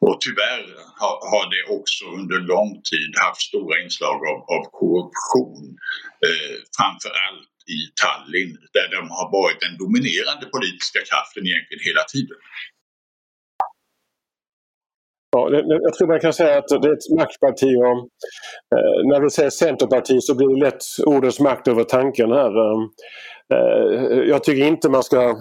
Och 0.08 0.18
tyvärr 0.26 0.66
har, 1.02 1.16
har 1.32 1.46
det 1.54 1.64
också 1.78 2.04
under 2.20 2.40
lång 2.54 2.72
tid 2.92 3.12
haft 3.26 3.42
stora 3.50 3.76
inslag 3.84 4.20
av, 4.32 4.38
av 4.56 4.64
korruption. 4.80 5.66
Eh, 6.26 6.56
framförallt 6.78 7.54
i 7.78 7.80
Tallinn 8.02 8.54
där 8.78 8.88
de 8.96 9.02
har 9.18 9.28
varit 9.40 9.60
den 9.66 9.76
dominerande 9.84 10.46
politiska 10.56 11.00
kraften 11.10 11.44
egentligen 11.50 11.84
hela 11.90 12.04
tiden. 12.14 12.40
Ja, 15.36 15.50
jag 15.86 15.94
tror 15.94 16.08
man 16.08 16.20
kan 16.20 16.34
säga 16.34 16.58
att 16.58 16.68
det 16.68 16.88
är 16.90 16.94
ett 16.94 17.18
maktparti 17.20 17.76
och 17.76 17.98
eh, 18.76 19.00
när 19.10 19.22
vi 19.22 19.30
säger 19.30 19.50
Centerparti 19.50 20.18
så 20.22 20.36
blir 20.36 20.48
det 20.48 20.66
lätt 20.66 20.84
ordens 21.06 21.40
makt 21.40 21.68
över 21.68 21.84
tanken 21.84 22.32
här. 22.32 22.54
Eh, 22.66 22.80
eh, 23.54 24.20
jag 24.34 24.44
tycker 24.44 24.66
inte 24.66 24.90
man 24.90 25.04
ska 25.04 25.36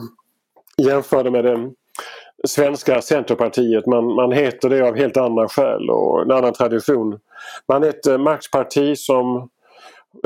jämföra 0.83 1.23
det 1.23 1.31
med 1.31 1.45
det 1.45 1.71
svenska 2.49 3.02
Centerpartiet. 3.02 3.87
Man, 3.87 4.14
man 4.14 4.32
heter 4.32 4.68
det 4.68 4.88
av 4.88 4.96
helt 4.96 5.16
andra 5.16 5.49
skäl 5.49 5.90
och 5.90 6.22
en 6.22 6.30
annan 6.30 6.52
tradition. 6.52 7.18
Man 7.68 7.82
är 7.82 7.88
ett 7.88 8.06
eh, 8.06 8.18
maktparti 8.18 8.99
som 8.99 9.37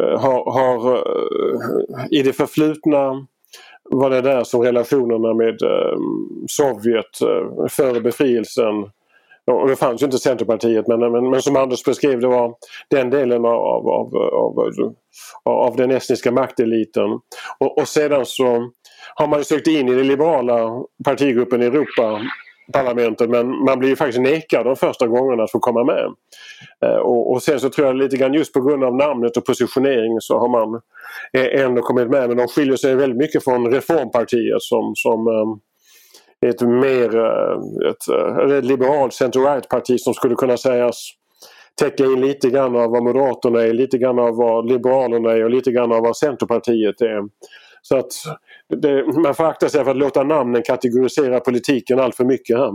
eh, 0.00 0.20
har, 0.20 0.52
har 0.52 0.94
eh, 0.94 2.06
i 2.10 2.22
det 2.22 2.32
förflutna 2.32 3.26
var 3.90 4.10
det 4.10 4.20
där 4.20 4.44
som 4.44 4.62
relationerna 4.62 5.34
med 5.34 5.62
eh, 5.62 5.98
Sovjet 6.46 7.20
eh, 7.22 7.66
före 7.68 8.00
befrielsen 8.00 8.90
och 9.50 9.68
det 9.68 9.76
fanns 9.76 10.02
ju 10.02 10.06
inte 10.06 10.18
Centerpartiet 10.18 10.86
men, 10.86 11.00
men, 11.00 11.30
men 11.30 11.42
som 11.42 11.56
Anders 11.56 11.84
beskrev 11.84 12.20
det 12.20 12.26
var 12.26 12.54
den 12.90 13.10
delen 13.10 13.44
av, 13.44 13.88
av, 13.88 14.16
av, 14.16 14.94
av 15.44 15.76
den 15.76 15.90
estniska 15.90 16.32
makteliten. 16.32 17.10
Och, 17.58 17.78
och 17.78 17.88
sedan 17.88 18.26
så 18.26 18.70
har 19.14 19.26
man 19.26 19.44
sökt 19.44 19.66
in 19.66 19.88
i 19.88 19.94
den 19.94 20.06
liberala 20.06 20.84
partigruppen 21.04 21.62
i 21.62 21.66
Europaparlamentet 21.66 23.30
men 23.30 23.64
man 23.64 23.78
blir 23.78 23.88
ju 23.88 23.96
faktiskt 23.96 24.20
nekad 24.20 24.66
de 24.66 24.76
första 24.76 25.06
gångerna 25.06 25.42
att 25.42 25.50
få 25.50 25.58
komma 25.58 25.84
med. 25.84 26.04
Eh, 26.84 26.96
och, 26.96 27.32
och, 27.32 27.42
sen 27.42 27.60
så 27.60 27.70
tror 27.70 27.86
jag 27.86 27.96
lite 27.96 28.16
grann 28.16 28.34
just 28.34 28.52
på 28.52 28.60
grund 28.60 28.84
av 28.84 28.94
namnet 28.94 29.36
och 29.36 29.44
positioneringen 29.44 30.20
så 30.20 30.38
har 30.38 30.48
man 30.48 30.80
eh, 31.32 31.64
ändå 31.64 31.82
kommit 31.82 32.10
med 32.10 32.28
men 32.28 32.36
de 32.36 32.48
skiljer 32.48 32.76
sig 32.76 32.94
väldigt 32.94 33.18
mycket 33.18 33.44
från 33.44 33.72
Reformpartiet 33.72 34.62
som, 34.62 34.92
som 34.96 35.26
eh, 35.28 36.48
ett 36.48 36.60
mer 36.60 37.16
ett, 37.90 38.08
ett 38.50 38.64
liberalt 38.64 39.12
center-right 39.12 39.68
parti 39.68 40.00
som 40.00 40.14
skulle 40.14 40.34
kunna 40.34 40.56
sägas 40.56 41.10
täcka 41.80 42.04
in 42.04 42.20
lite 42.20 42.50
grann 42.50 42.76
av 42.76 42.90
vad 42.90 43.04
Moderaterna 43.04 43.62
är, 43.62 43.72
lite 43.72 43.98
grann 43.98 44.18
av 44.18 44.36
vad 44.36 44.68
Liberalerna 44.68 45.32
är 45.32 45.44
och 45.44 45.50
lite 45.50 45.72
grann 45.72 45.92
av 45.92 46.02
vad 46.02 46.16
Centerpartiet 46.16 47.00
är. 47.00 47.22
Så 47.82 47.96
att 47.96 48.12
det, 48.68 49.06
man 49.22 49.34
får 49.34 49.44
akta 49.44 49.68
sig 49.68 49.84
för 49.84 49.90
att 49.90 49.96
låta 49.96 50.22
namnen 50.22 50.62
kategorisera 50.62 51.40
politiken 51.40 52.00
allt 52.00 52.16
för 52.16 52.24
mycket 52.24 52.56
här. 52.56 52.72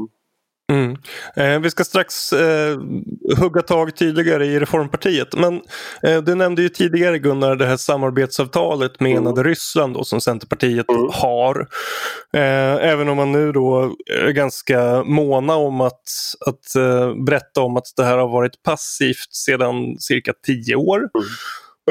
Mm. 0.72 0.98
Eh, 1.36 1.60
vi 1.60 1.70
ska 1.70 1.84
strax 1.84 2.34
eh, 2.34 2.80
hugga 3.38 3.62
tag 3.62 3.96
tydligare 3.96 4.46
i 4.46 4.60
Reformpartiet. 4.60 5.34
Men 5.34 5.62
eh, 6.04 6.22
du 6.22 6.36
nämnde 6.36 6.62
ju 6.62 6.70
tidigare 6.70 7.20
Gunnar 7.20 7.56
det 7.56 7.66
här 7.66 7.78
samarbetsavtalet 7.78 9.00
med 9.00 9.12
mm. 9.12 9.24
enade 9.24 9.44
Ryssland 9.44 9.94
då, 9.94 10.04
som 10.04 10.22
Centerpartiet 10.22 10.90
mm. 10.90 11.10
har. 11.14 11.68
Eh, 12.34 12.90
även 12.92 13.10
om 13.10 13.18
man 13.18 13.32
nu 13.32 13.52
då 13.52 13.96
är 14.26 14.32
ganska 14.32 15.04
måna 15.04 15.56
om 15.56 15.82
att, 15.82 16.04
att 16.46 16.76
eh, 16.76 17.24
berätta 17.26 17.62
om 17.62 17.78
att 17.78 17.94
det 17.98 18.04
här 18.04 18.18
har 18.18 18.30
varit 18.30 18.64
passivt 18.64 19.34
sedan 19.46 19.96
cirka 20.00 20.34
tio 20.46 20.76
år. 20.76 21.02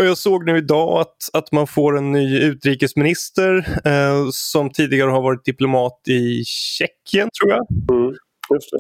Och 0.01 0.07
jag 0.07 0.19
såg 0.19 0.47
nu 0.47 0.59
idag 0.59 1.01
att, 1.01 1.17
att 1.33 1.53
man 1.53 1.67
får 1.67 1.99
en 1.99 2.13
ny 2.13 2.39
utrikesminister 2.39 3.81
eh, 3.85 4.29
som 4.33 4.71
tidigare 4.71 5.11
har 5.11 5.23
varit 5.23 5.45
diplomat 5.45 6.01
i 6.09 6.45
Tjeckien 6.45 7.29
tror 7.41 7.51
jag. 7.51 7.67
Mm. 7.91 8.15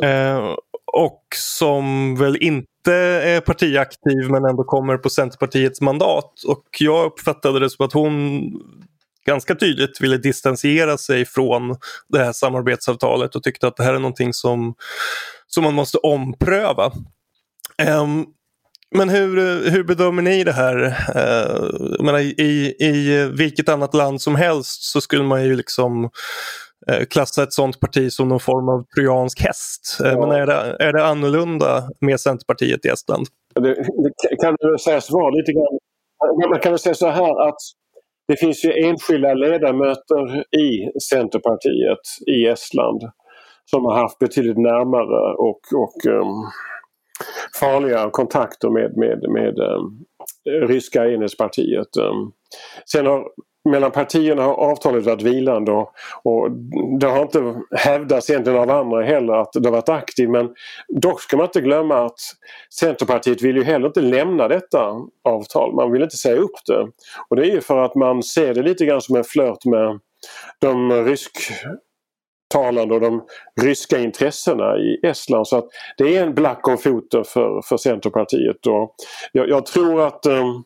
Eh, 0.02 0.54
och 0.92 1.22
som 1.36 2.16
väl 2.16 2.36
inte 2.36 2.94
är 2.94 3.40
partiaktiv 3.40 4.30
men 4.30 4.44
ändå 4.44 4.64
kommer 4.64 4.96
på 4.96 5.10
Centerpartiets 5.10 5.80
mandat. 5.80 6.44
Och 6.46 6.64
jag 6.78 7.06
uppfattade 7.06 7.60
det 7.60 7.70
som 7.70 7.86
att 7.86 7.92
hon 7.92 8.42
ganska 9.26 9.54
tydligt 9.54 10.00
ville 10.00 10.16
distansera 10.16 10.98
sig 10.98 11.24
från 11.24 11.76
det 12.08 12.18
här 12.18 12.32
samarbetsavtalet 12.32 13.36
och 13.36 13.42
tyckte 13.42 13.66
att 13.66 13.76
det 13.76 13.84
här 13.84 13.94
är 13.94 13.98
någonting 13.98 14.34
som, 14.34 14.74
som 15.46 15.64
man 15.64 15.74
måste 15.74 15.98
ompröva. 15.98 16.92
Um, 18.02 18.26
men 18.96 19.08
hur, 19.08 19.36
hur 19.70 19.84
bedömer 19.84 20.22
ni 20.22 20.44
det 20.44 20.52
här? 20.52 20.76
Uh, 21.16 22.04
menar, 22.04 22.18
i, 22.18 22.74
I 22.80 23.26
vilket 23.38 23.68
annat 23.68 23.94
land 23.94 24.22
som 24.22 24.34
helst 24.34 24.82
så 24.82 25.00
skulle 25.00 25.24
man 25.24 25.44
ju 25.44 25.56
liksom 25.56 26.10
Eh, 26.88 27.04
klassa 27.04 27.42
ett 27.42 27.52
sånt 27.52 27.80
parti 27.80 28.12
som 28.12 28.28
någon 28.28 28.40
form 28.40 28.68
av 28.68 28.84
trojansk 28.94 29.40
häst. 29.40 29.98
Eh, 30.04 30.10
ja. 30.10 30.20
Men 30.20 30.30
är 30.30 30.46
det, 30.46 30.76
är 30.84 30.92
det 30.92 31.04
annorlunda 31.04 31.82
med 32.00 32.20
Centerpartiet 32.20 32.84
i 32.84 32.88
Estland? 32.88 33.26
Det, 33.54 33.74
det 34.30 34.36
kan 34.42 34.56
väl 34.60 34.78
sägas 34.78 35.10
vara 35.10 35.30
lite 35.30 35.52
grann. 35.52 35.78
Man 36.50 36.60
kan 36.60 36.72
väl 36.72 36.78
säga 36.78 36.94
så 36.94 37.08
här 37.08 37.48
att 37.48 37.60
det 38.28 38.36
finns 38.36 38.64
ju 38.64 38.72
enskilda 38.72 39.34
ledamöter 39.34 40.44
i 40.56 40.98
Centerpartiet 41.10 42.04
i 42.26 42.46
Estland 42.46 43.00
som 43.70 43.84
har 43.84 43.96
haft 43.96 44.18
betydligt 44.18 44.58
närmare 44.58 45.34
och, 45.34 45.60
och 45.82 46.12
um, 46.12 46.44
farliga 47.60 48.10
kontakter 48.10 48.70
med, 48.70 48.96
med, 48.96 49.30
med 49.30 49.58
um, 49.58 50.04
ryska 50.68 51.10
enhetspartiet. 51.10 51.96
Um, 51.96 52.32
sen 52.92 53.06
har 53.06 53.24
mellan 53.68 53.90
partierna 53.90 54.42
har 54.42 54.54
avtalet 54.54 55.04
varit 55.04 55.22
vilande 55.22 55.72
och, 55.72 55.92
och 56.24 56.50
det 57.00 57.06
har 57.06 57.22
inte 57.22 57.54
hävdats 57.76 58.30
egentligen 58.30 58.58
av 58.58 58.70
andra 58.70 59.02
heller 59.02 59.32
att 59.32 59.52
det 59.52 59.68
har 59.68 59.72
varit 59.72 59.88
aktivt 59.88 60.30
men 60.30 60.54
dock 60.88 61.20
ska 61.20 61.36
man 61.36 61.46
inte 61.46 61.60
glömma 61.60 62.06
att 62.06 62.18
Centerpartiet 62.74 63.42
vill 63.42 63.56
ju 63.56 63.64
heller 63.64 63.86
inte 63.86 64.00
lämna 64.00 64.48
detta 64.48 64.94
avtal. 65.24 65.74
Man 65.74 65.92
vill 65.92 66.02
inte 66.02 66.16
säga 66.16 66.36
upp 66.36 66.64
det. 66.66 66.88
Och 67.28 67.36
det 67.36 67.42
är 67.42 67.54
ju 67.54 67.60
för 67.60 67.84
att 67.84 67.94
man 67.94 68.22
ser 68.22 68.54
det 68.54 68.62
lite 68.62 68.84
grann 68.84 69.00
som 69.00 69.16
en 69.16 69.24
flört 69.24 69.64
med 69.64 70.00
de 70.60 70.92
rysk 71.04 71.32
talande 72.54 72.94
och 72.94 73.00
de 73.00 73.22
ryska 73.62 73.98
intressena 73.98 74.78
i 74.78 75.00
Estland. 75.02 75.48
Så 75.48 75.56
att 75.56 75.68
det 75.96 76.16
är 76.16 76.22
en 76.22 76.34
black 76.34 76.68
om 76.68 76.78
foten 76.78 77.24
för, 77.24 77.62
för 77.68 77.76
Centerpartiet. 77.76 78.66
Och 78.66 78.94
jag, 79.32 79.48
jag 79.48 79.66
tror 79.66 80.06
att 80.06 80.26
um, 80.26 80.64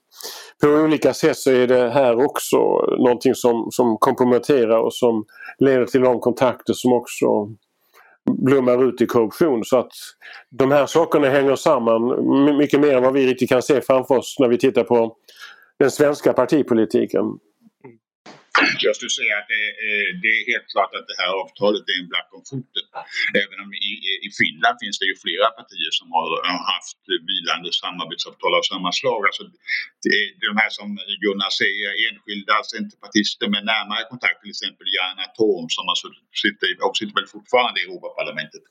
på 0.62 0.68
olika 0.68 1.14
sätt 1.14 1.36
så 1.36 1.50
är 1.50 1.66
det 1.66 1.90
här 1.90 2.24
också 2.24 2.56
någonting 2.98 3.34
som, 3.34 3.68
som 3.70 3.96
komprometterar 4.00 4.78
och 4.78 4.94
som 4.94 5.24
leder 5.58 5.86
till 5.86 6.00
de 6.00 6.20
kontakter 6.20 6.72
som 6.72 6.92
också 6.92 7.26
blommar 8.30 8.88
ut 8.88 9.00
i 9.00 9.06
korruption. 9.06 9.64
Så 9.64 9.78
att 9.78 9.92
de 10.50 10.70
här 10.70 10.86
sakerna 10.86 11.28
hänger 11.28 11.56
samman 11.56 12.56
mycket 12.58 12.80
mer 12.80 12.96
än 12.96 13.02
vad 13.02 13.12
vi 13.12 13.26
riktigt 13.26 13.48
kan 13.48 13.62
se 13.62 13.80
framför 13.80 14.18
oss 14.18 14.36
när 14.38 14.48
vi 14.48 14.58
tittar 14.58 14.84
på 14.84 15.16
den 15.78 15.90
svenska 15.90 16.32
partipolitiken. 16.32 17.24
Jag 18.86 18.94
skulle 18.96 19.14
säga 19.20 19.34
att 19.40 19.48
det, 19.54 19.64
det, 20.22 20.30
är 20.38 20.42
helt 20.52 20.68
klart 20.74 20.92
att 20.98 21.06
det 21.10 21.18
här 21.22 21.32
avtalet 21.42 21.84
är 21.92 21.96
en 22.02 22.10
black 22.12 22.28
om 22.38 22.44
foten. 22.50 22.86
Även 23.42 23.58
om 23.64 23.70
i, 23.90 23.92
i 24.26 24.28
Finland 24.40 24.76
finns 24.82 24.98
det 25.00 25.08
ju 25.10 25.16
flera 25.26 25.48
partier 25.58 25.92
som 26.00 26.08
har 26.16 26.28
haft 26.74 27.02
vilande 27.32 27.68
samarbetsavtal 27.82 28.52
av 28.58 28.64
samma 28.72 28.90
slag. 29.00 29.20
Alltså 29.28 29.44
det, 30.04 30.18
de 30.48 30.54
här 30.62 30.70
som 30.78 30.88
Gunnar 31.22 31.52
säger, 31.62 31.88
enskilda 32.06 32.56
centerpartister 32.74 33.46
med 33.54 33.62
närmare 33.72 34.02
kontakt, 34.12 34.38
till 34.42 34.54
exempel 34.54 34.86
Jana 34.96 35.26
Torm 35.38 35.66
som 35.76 35.84
alltså 35.92 36.08
sitter, 36.42 36.68
och 36.86 36.96
sitter 37.00 37.14
väl 37.18 37.28
fortfarande 37.36 37.76
i 37.80 37.84
Europaparlamentet, 37.86 38.64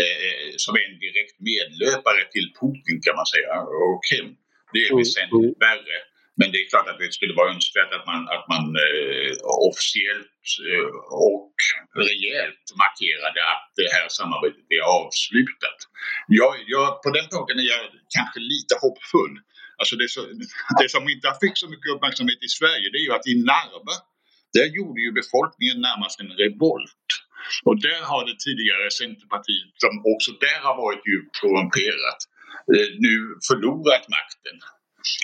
eh, 0.00 0.50
som 0.64 0.72
är 0.78 0.84
en 0.90 0.98
direkt 1.06 1.36
medlöpare 1.52 2.22
till 2.34 2.46
Putin 2.60 2.96
kan 3.06 3.14
man 3.20 3.28
säga 3.34 3.52
och 3.82 4.00
Krim. 4.08 4.30
Det 4.72 4.80
är 4.86 4.90
mm, 4.92 5.00
väsentligt 5.02 5.56
värre 5.66 5.96
men 6.38 6.46
det 6.52 6.58
är 6.62 6.66
klart 6.72 6.88
att 6.90 6.98
det 7.02 7.18
skulle 7.18 7.34
vara 7.40 7.52
önskvärt 7.54 7.92
att 7.96 8.06
man, 8.10 8.20
att 8.36 8.46
man 8.52 8.64
eh, 8.86 9.32
officiellt 9.68 10.46
eh, 10.70 10.94
och 11.30 11.54
rejält 12.06 12.66
markerade 12.82 13.40
att 13.54 13.66
det 13.80 13.88
här 13.94 14.06
samarbetet 14.18 14.66
är 14.78 14.84
avslutat. 15.00 15.78
Jag, 16.40 16.52
jag, 16.74 16.86
på 17.04 17.08
den 17.16 17.26
punkten 17.32 17.58
är 17.62 17.68
jag 17.74 17.84
kanske 18.16 18.40
lite 18.52 18.74
hoppfull. 18.84 19.34
Alltså 19.80 19.94
det, 20.00 20.08
så, 20.16 20.20
det 20.80 20.88
som 20.94 21.04
inte 21.14 21.28
fick 21.42 21.56
så 21.62 21.68
mycket 21.72 21.92
uppmärksamhet 21.94 22.40
i 22.48 22.50
Sverige 22.58 22.86
det 22.92 22.98
är 23.02 23.06
ju 23.08 23.14
att 23.18 23.30
i 23.32 23.36
Narva 23.50 23.96
där 24.56 24.68
gjorde 24.78 25.00
ju 25.06 25.10
befolkningen 25.20 25.78
närmast 25.88 26.16
en 26.22 26.32
revolt. 26.42 27.08
Och 27.66 27.76
där 27.88 28.02
har 28.10 28.22
det 28.28 28.36
tidigare 28.46 28.86
Centerpartiet, 29.02 29.72
som 29.84 29.94
också 30.12 30.30
där 30.46 30.60
har 30.66 30.76
varit 30.84 31.02
djupt 31.10 31.34
korrumperat, 31.40 32.20
eh, 32.74 32.90
nu 33.04 33.14
förlorat 33.48 34.04
makten. 34.18 34.56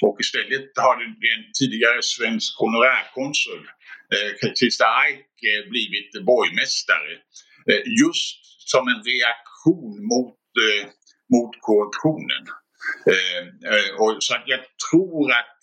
Och 0.06 0.16
istället 0.20 0.68
har 0.86 0.96
en 1.04 1.14
tidigare 1.58 2.02
svensk 2.02 2.50
honorärkonsul, 2.60 3.64
eh, 4.14 4.30
Christer 4.58 4.90
Eik, 5.04 5.32
eh, 5.50 5.62
blivit 5.72 6.10
borgmästare. 6.30 7.12
Eh, 7.70 7.82
just 8.02 8.38
som 8.72 8.88
en 8.92 9.02
reaktion 9.12 9.94
mot, 10.12 10.38
mot 11.34 11.52
korruptionen. 11.60 12.44
Och 13.98 14.16
så 14.20 14.34
att 14.34 14.42
jag 14.46 14.60
tror 14.90 15.32
att 15.32 15.56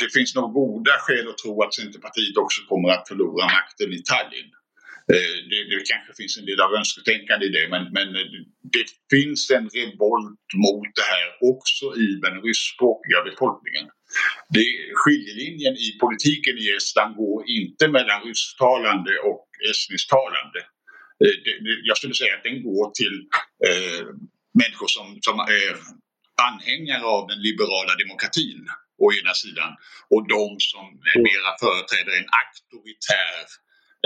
det 0.00 0.12
finns 0.12 0.34
nog 0.34 0.52
goda 0.52 0.92
skäl 0.98 1.28
att 1.28 1.38
tro 1.38 1.62
att 1.62 1.74
Centerpartiet 1.74 2.36
också 2.36 2.60
kommer 2.68 2.88
att 2.88 3.08
förlora 3.08 3.44
makten 3.44 3.92
i 3.92 4.02
Tallinn. 4.10 4.50
Eh, 5.12 5.34
det, 5.50 5.60
det 5.70 5.82
kanske 5.92 6.12
finns 6.20 6.38
en 6.38 6.46
del 6.46 6.60
av 6.60 6.74
önsketänkande 6.74 7.46
i 7.46 7.54
det 7.56 7.68
men, 7.74 7.84
men 7.96 8.08
eh, 8.16 8.28
det 8.76 8.86
finns 9.10 9.50
en 9.50 9.68
revolt 9.68 10.48
mot 10.64 10.90
det 10.98 11.08
här 11.14 11.28
också 11.52 11.86
i 12.04 12.08
den 12.24 12.36
ryskspråkiga 12.46 13.20
befolkningen. 13.30 13.86
Det, 14.54 14.66
skiljelinjen 15.00 15.74
i 15.86 15.88
politiken 16.04 16.54
i 16.58 16.66
Estland 16.76 17.16
går 17.16 17.38
inte 17.58 17.88
mellan 17.88 18.22
rysktalande 18.28 19.12
och 19.30 19.48
estnisktalande. 19.70 20.60
Eh, 21.22 21.36
jag 21.88 21.96
skulle 21.96 22.14
säga 22.14 22.34
att 22.36 22.48
den 22.50 22.62
går 22.68 22.86
till 23.00 23.16
eh, 23.68 24.06
människor 24.60 24.88
som, 24.96 25.06
som 25.26 25.36
är 25.60 25.72
anhängare 26.48 27.04
av 27.16 27.22
den 27.30 27.40
liberala 27.48 27.92
demokratin 28.02 28.60
å 29.04 29.06
ena 29.18 29.34
sidan 29.34 29.72
och 30.12 30.22
de 30.36 30.44
som 30.70 30.86
mera 31.28 31.50
företräder 31.62 32.12
en 32.20 32.30
auktoritär 32.42 33.44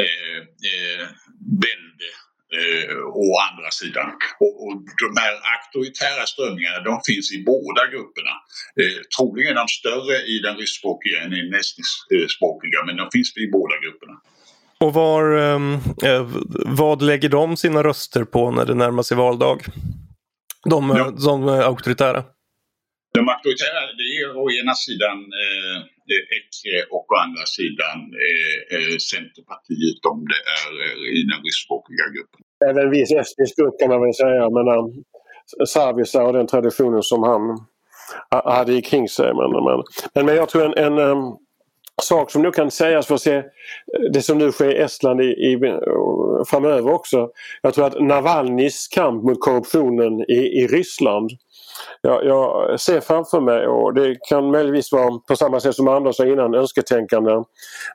eh, 0.03 0.39
eh, 0.71 1.05
välde 1.67 2.09
eh, 2.59 2.97
å 3.23 3.27
andra 3.49 3.71
sidan. 3.71 4.09
Och, 4.45 4.55
och 4.65 4.75
de 5.05 5.21
här 5.23 5.35
auktoritära 5.55 6.25
strömningarna 6.33 6.81
de 6.91 6.95
finns 7.09 7.33
i 7.37 7.39
båda 7.53 7.83
grupperna. 7.93 8.35
Eh, 8.81 8.99
troligen 9.17 9.51
är 9.57 9.61
de 9.65 9.69
större 9.81 10.17
i 10.33 10.39
den 10.47 10.57
ryskspråkiga 10.57 11.17
än 11.23 11.33
i 11.33 11.41
den 11.47 11.55
estniskspråkiga 11.61 12.79
men 12.87 12.97
de 12.97 13.07
finns 13.17 13.37
i 13.37 13.47
båda 13.59 13.75
grupperna. 13.85 14.17
Och 14.79 14.93
var, 14.95 15.23
ehm, 15.37 15.75
eh, 16.03 16.23
vad 16.81 17.03
lägger 17.03 17.29
de 17.29 17.57
sina 17.57 17.83
röster 17.83 18.25
på 18.25 18.51
när 18.51 18.65
det 18.65 18.75
närmar 18.75 19.03
sig 19.03 19.17
valdag? 19.17 19.59
De, 20.65 20.91
ja. 20.91 21.11
de 21.11 21.49
auktoritära? 21.49 22.25
De 23.15 23.29
auktoritära, 23.29 23.81
det 23.99 24.09
är 24.21 24.37
å 24.37 24.51
ena 24.51 24.75
sidan 24.75 25.19
eh, 25.19 25.96
Ecce 26.39 26.69
eh, 26.77 26.85
och 26.95 27.07
å 27.13 27.15
andra 27.25 27.45
sidan 27.57 27.99
eh, 28.25 28.59
eh 28.75 28.97
Centerpartiet 29.13 30.01
om 30.13 30.21
det 30.33 30.41
är 30.61 30.71
eh, 30.85 31.19
i 31.19 31.21
den 31.31 31.41
ryskspråkiga 31.47 32.07
gruppen. 32.15 32.41
Även 32.71 32.91
viss 32.91 33.13
estnisk 33.23 33.55
grupp 33.59 33.75
kan 33.81 33.89
man 33.93 34.01
väl 34.05 34.15
säga. 34.15 34.45
Men 34.57 34.67
um, 34.77 34.87
Savisa 35.67 36.21
och 36.27 36.33
den 36.33 36.47
traditionen 36.47 37.03
som 37.03 37.23
han 37.23 37.43
hade 38.31 38.81
kring 38.81 39.09
sig. 39.09 39.31
Men, 39.35 39.51
men, 39.67 40.27
men 40.27 40.37
jag 40.37 40.49
tror 40.49 40.65
en, 40.65 40.75
en 40.87 40.99
um, 40.99 41.37
sak 42.03 42.31
som 42.31 42.43
nu 42.43 42.51
kan 42.51 42.71
sägas 42.71 43.07
för 43.07 43.15
att 43.15 43.21
se 43.21 43.43
det 44.13 44.23
som 44.23 44.39
nu 44.39 44.53
sker 44.53 44.71
i 44.71 44.79
Estland 44.79 45.21
i, 45.21 45.25
i, 45.25 45.59
framöver 46.51 46.93
också. 46.93 47.31
Jag 47.63 47.75
tror 47.75 47.87
att 47.87 48.01
Navalnys 48.01 48.89
kamp 48.89 49.25
mot 49.25 49.41
korruptionen 49.41 50.21
i, 50.21 50.63
i 50.63 50.67
Ryssland 50.67 51.31
jag, 52.01 52.25
jag, 52.25 52.81
ser 52.81 53.01
framför 53.01 53.41
mig 53.41 53.67
och 53.67 53.95
det 53.95 54.17
kan 54.29 54.51
möjligtvis 54.51 54.93
vara 54.93 55.19
på 55.19 55.37
samma 55.37 55.61
sätt 55.61 55.75
som 55.75 55.89
Anders 55.89 56.17
sa 56.17 56.25
innan 56.25 56.55
önsketänkande. 56.55 57.43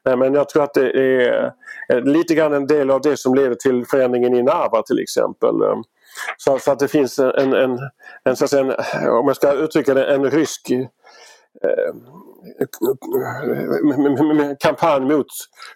Men 0.03 0.33
jag 0.33 0.49
tror 0.49 0.63
att 0.63 0.73
det 0.73 0.91
är 0.91 1.51
eh, 1.93 2.01
lite 2.01 2.35
grann 2.35 2.53
en 2.53 2.67
del 2.67 2.91
av 2.91 3.01
det 3.01 3.17
som 3.17 3.35
leder 3.35 3.55
till 3.55 3.85
förändringen 3.85 4.35
i 4.35 4.43
Narva 4.43 4.81
till 4.81 4.99
exempel. 4.99 5.55
Så, 6.37 6.59
så 6.59 6.71
att 6.71 6.79
det 6.79 6.87
finns 6.87 7.19
en, 7.19 7.53
en, 7.53 7.79
en, 8.23 8.35
så 8.35 8.43
att 8.43 8.49
säga, 8.49 8.63
en, 8.63 9.09
om 9.09 9.27
jag 9.27 9.35
ska 9.35 9.51
uttrycka 9.51 9.93
det, 9.93 10.05
en 10.05 10.31
rysk 10.31 10.71
eh, 10.71 11.93
kampanj 14.59 15.05
mot 15.05 15.27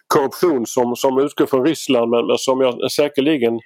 korruption 0.06 0.66
som, 0.66 0.96
som 0.96 1.18
utgår 1.18 1.46
från 1.46 1.66
Ryssland 1.66 2.10
men, 2.10 2.26
men 2.26 2.38
som 2.38 2.60
jag 2.60 2.92
säkerligen 2.92 3.60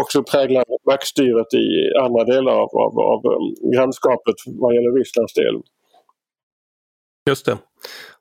också 0.00 0.22
präglar 0.22 0.64
maktstyret 0.86 1.54
i 1.54 1.96
andra 1.98 2.24
delar 2.24 2.52
av, 2.52 2.68
av, 2.76 2.98
av 2.98 3.26
um, 3.26 3.72
grannskapet 3.72 4.34
vad 4.46 4.74
gäller 4.74 4.98
Rysslands 4.98 5.34
del. 5.34 5.62
Just 7.28 7.46
det. 7.46 7.58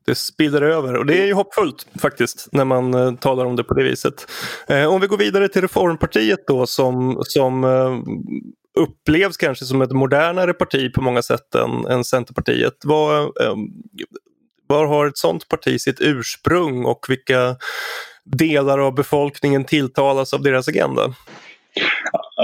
Det 0.06 0.16
spiller 0.16 0.62
över 0.62 0.96
och 0.96 1.06
det 1.06 1.22
är 1.22 1.26
ju 1.26 1.34
hoppfullt 1.34 1.88
faktiskt 2.02 2.48
när 2.52 2.66
man 2.66 2.94
eh, 2.94 3.14
talar 3.16 3.46
om 3.46 3.56
det 3.56 3.64
på 3.64 3.74
det 3.74 3.84
viset. 3.84 4.28
Eh, 4.68 4.86
om 4.86 5.02
vi 5.02 5.08
går 5.08 5.18
vidare 5.18 5.48
till 5.48 5.62
Reformpartiet 5.62 6.48
då 6.48 6.66
som, 6.66 7.22
som 7.24 7.64
eh, 7.64 7.98
upplevs 8.80 9.38
kanske 9.38 9.66
som 9.66 9.82
ett 9.82 9.92
modernare 9.92 10.54
parti 10.54 10.94
på 10.94 11.02
många 11.02 11.22
sätt 11.22 11.56
än, 11.56 11.86
än 11.86 12.04
Centerpartiet. 12.04 12.74
Var, 12.84 13.22
eh, 13.22 13.56
var 14.68 14.86
har 14.86 15.08
ett 15.08 15.18
sådant 15.18 15.48
parti 15.48 15.82
sitt 15.82 16.02
ursprung 16.02 16.86
och 16.86 17.06
vilka 17.10 17.56
delar 18.26 18.80
av 18.80 18.96
befolkningen 18.96 19.66
tilltalas 19.66 20.34
av 20.34 20.42
deras 20.42 20.68
agenda? 20.68 21.14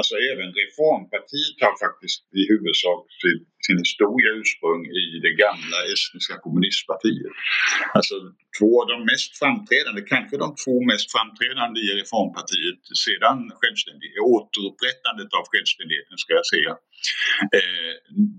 Alltså 0.10 0.26
även 0.34 0.50
Reformpartiet 0.62 1.58
har 1.66 1.76
faktiskt 1.86 2.20
i 2.40 2.42
huvudsak 2.52 3.02
sin, 3.24 3.40
sin 3.66 3.80
historia 3.86 4.30
ursprung 4.42 4.82
i 5.02 5.06
det 5.26 5.34
gamla 5.44 5.80
estniska 5.94 6.36
kommunistpartiet. 6.44 7.34
Alltså 7.98 8.16
två 8.58 8.72
av 8.82 8.88
de 8.94 8.98
mest 9.12 9.32
framträdande, 9.40 10.02
kanske 10.14 10.36
de 10.46 10.50
två 10.64 10.76
mest 10.92 11.08
framträdande 11.16 11.78
i 11.88 11.90
Reformpartiet 12.02 12.82
sedan 13.06 13.40
självständighet, 13.60 14.24
återupprättandet 14.36 15.32
av 15.40 15.44
självständigheten 15.52 16.16
ska 16.24 16.32
jag 16.40 16.48
säga. 16.54 16.72
Eh, 17.58 17.94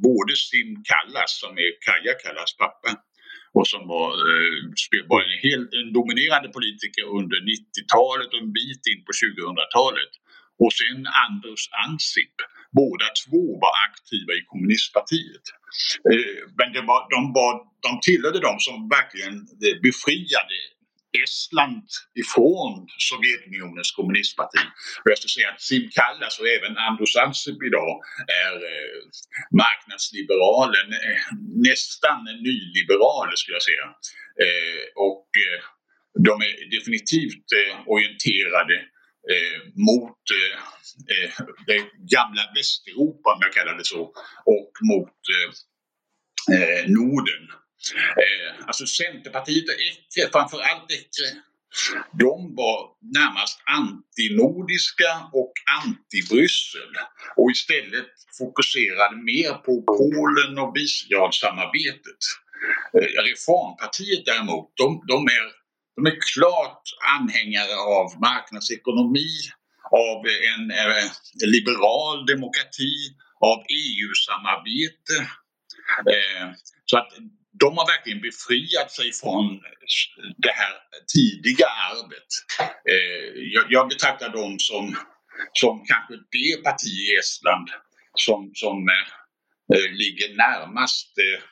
både 0.06 0.32
Sim 0.48 0.70
Kallas 0.90 1.32
som 1.42 1.52
är 1.64 1.70
Kaja 1.86 2.14
Kallas 2.22 2.52
pappa 2.62 2.90
och 3.58 3.66
som 3.72 3.82
var, 3.94 4.08
eh, 4.30 4.60
var 5.12 5.20
en, 5.26 5.36
helt, 5.46 5.70
en 5.80 5.90
dominerande 5.98 6.48
politiker 6.58 7.04
under 7.18 7.38
90-talet 7.52 8.28
och 8.34 8.42
en 8.44 8.52
bit 8.60 8.82
in 8.92 9.00
på 9.06 9.12
2000-talet. 9.22 10.12
Och 10.62 10.72
sen 10.78 11.00
Anders 11.26 11.62
Ansip. 11.86 12.36
Båda 12.80 13.06
två 13.22 13.42
var 13.62 13.72
aktiva 13.88 14.32
i 14.40 14.42
kommunistpartiet. 14.50 15.46
Eh, 16.12 16.42
men 16.58 16.68
det 16.74 16.82
var, 16.90 17.00
de, 17.14 17.20
var, 17.38 17.52
de 17.86 17.92
tillhörde 18.06 18.40
de 18.48 18.54
som 18.66 18.76
verkligen 18.98 19.34
eh, 19.64 19.76
befriade 19.86 20.56
Estland 21.22 21.86
ifrån 22.22 22.72
Sovjetunionens 23.10 23.90
kommunistparti. 23.98 24.62
Och 25.02 25.08
jag 25.10 25.18
skulle 25.18 25.36
säga 25.38 25.50
att 25.52 25.62
Sim 25.68 25.84
Kallas 25.96 26.34
och 26.40 26.48
även 26.56 26.72
Andrus 26.88 27.16
Ansip 27.24 27.58
idag 27.70 27.92
är 28.44 28.54
eh, 28.72 28.98
marknadsliberalen, 29.62 30.88
eh, 31.06 31.22
nästan 31.68 32.18
nyliberaler 32.46 33.36
skulle 33.36 33.56
jag 33.60 33.68
säga. 33.70 33.86
Eh, 34.44 34.84
och 35.08 35.28
eh, 35.46 35.60
de 36.28 36.34
är 36.48 36.54
definitivt 36.76 37.48
orienterade 37.92 38.76
eh, 39.32 39.58
mot 39.88 40.22
eh, 40.38 40.58
eh, 41.12 41.30
det 41.66 41.80
gamla 42.16 42.42
Västeuropa 42.54 43.32
om 43.34 43.40
jag 43.40 43.52
kallar 43.52 43.74
det 43.78 43.84
så 43.84 44.02
och 44.54 44.72
mot 44.90 45.18
eh, 46.52 46.90
Norden. 46.98 47.44
Eh, 48.22 48.66
alltså 48.66 48.86
Centerpartiet 48.86 49.68
och 49.68 49.80
Ekre, 49.88 50.30
framförallt 50.32 50.90
Ekre, 50.92 51.28
de 52.12 52.54
var 52.56 52.80
närmast 53.18 53.58
antinordiska 53.80 55.10
och 55.32 55.52
anti-Bryssel 55.80 56.92
och 57.36 57.50
istället 57.50 58.10
fokuserade 58.38 59.16
mer 59.16 59.52
på 59.66 59.82
Polen 59.82 60.58
och 60.58 60.76
Visegrad-samarbetet. 60.76 62.22
Reformpartiet 63.28 64.24
däremot, 64.24 64.72
de, 64.76 65.04
de, 65.08 65.26
är, 65.26 65.59
de 65.96 66.06
är 66.06 66.18
klart 66.34 66.82
anhängare 67.18 67.74
av 67.98 68.20
marknadsekonomi, 68.20 69.32
av 70.08 70.18
en 70.52 70.64
eh, 70.70 71.10
liberal 71.56 72.26
demokrati, 72.26 72.94
av 73.40 73.58
EU-samarbete. 73.82 75.16
Eh, 76.14 76.46
så 76.84 76.98
att 76.98 77.10
de 77.62 77.78
har 77.78 77.86
verkligen 77.86 78.20
befriat 78.20 78.90
sig 78.92 79.12
från 79.12 79.46
det 80.44 80.54
här 80.60 80.74
tidiga 81.14 81.66
arvet. 81.90 82.30
Eh, 82.92 83.28
jag, 83.68 83.88
betraktar 83.88 84.28
dem 84.28 84.56
som, 84.58 84.84
som 85.52 85.84
kanske 85.90 86.14
det 86.14 86.62
parti 86.64 86.94
i 87.10 87.16
Estland 87.20 87.68
som, 88.14 88.50
som 88.54 88.88
eh, 88.88 89.08
eh 89.74 89.92
ligger 89.92 90.28
närmast 90.36 91.12
eh, 91.18 91.42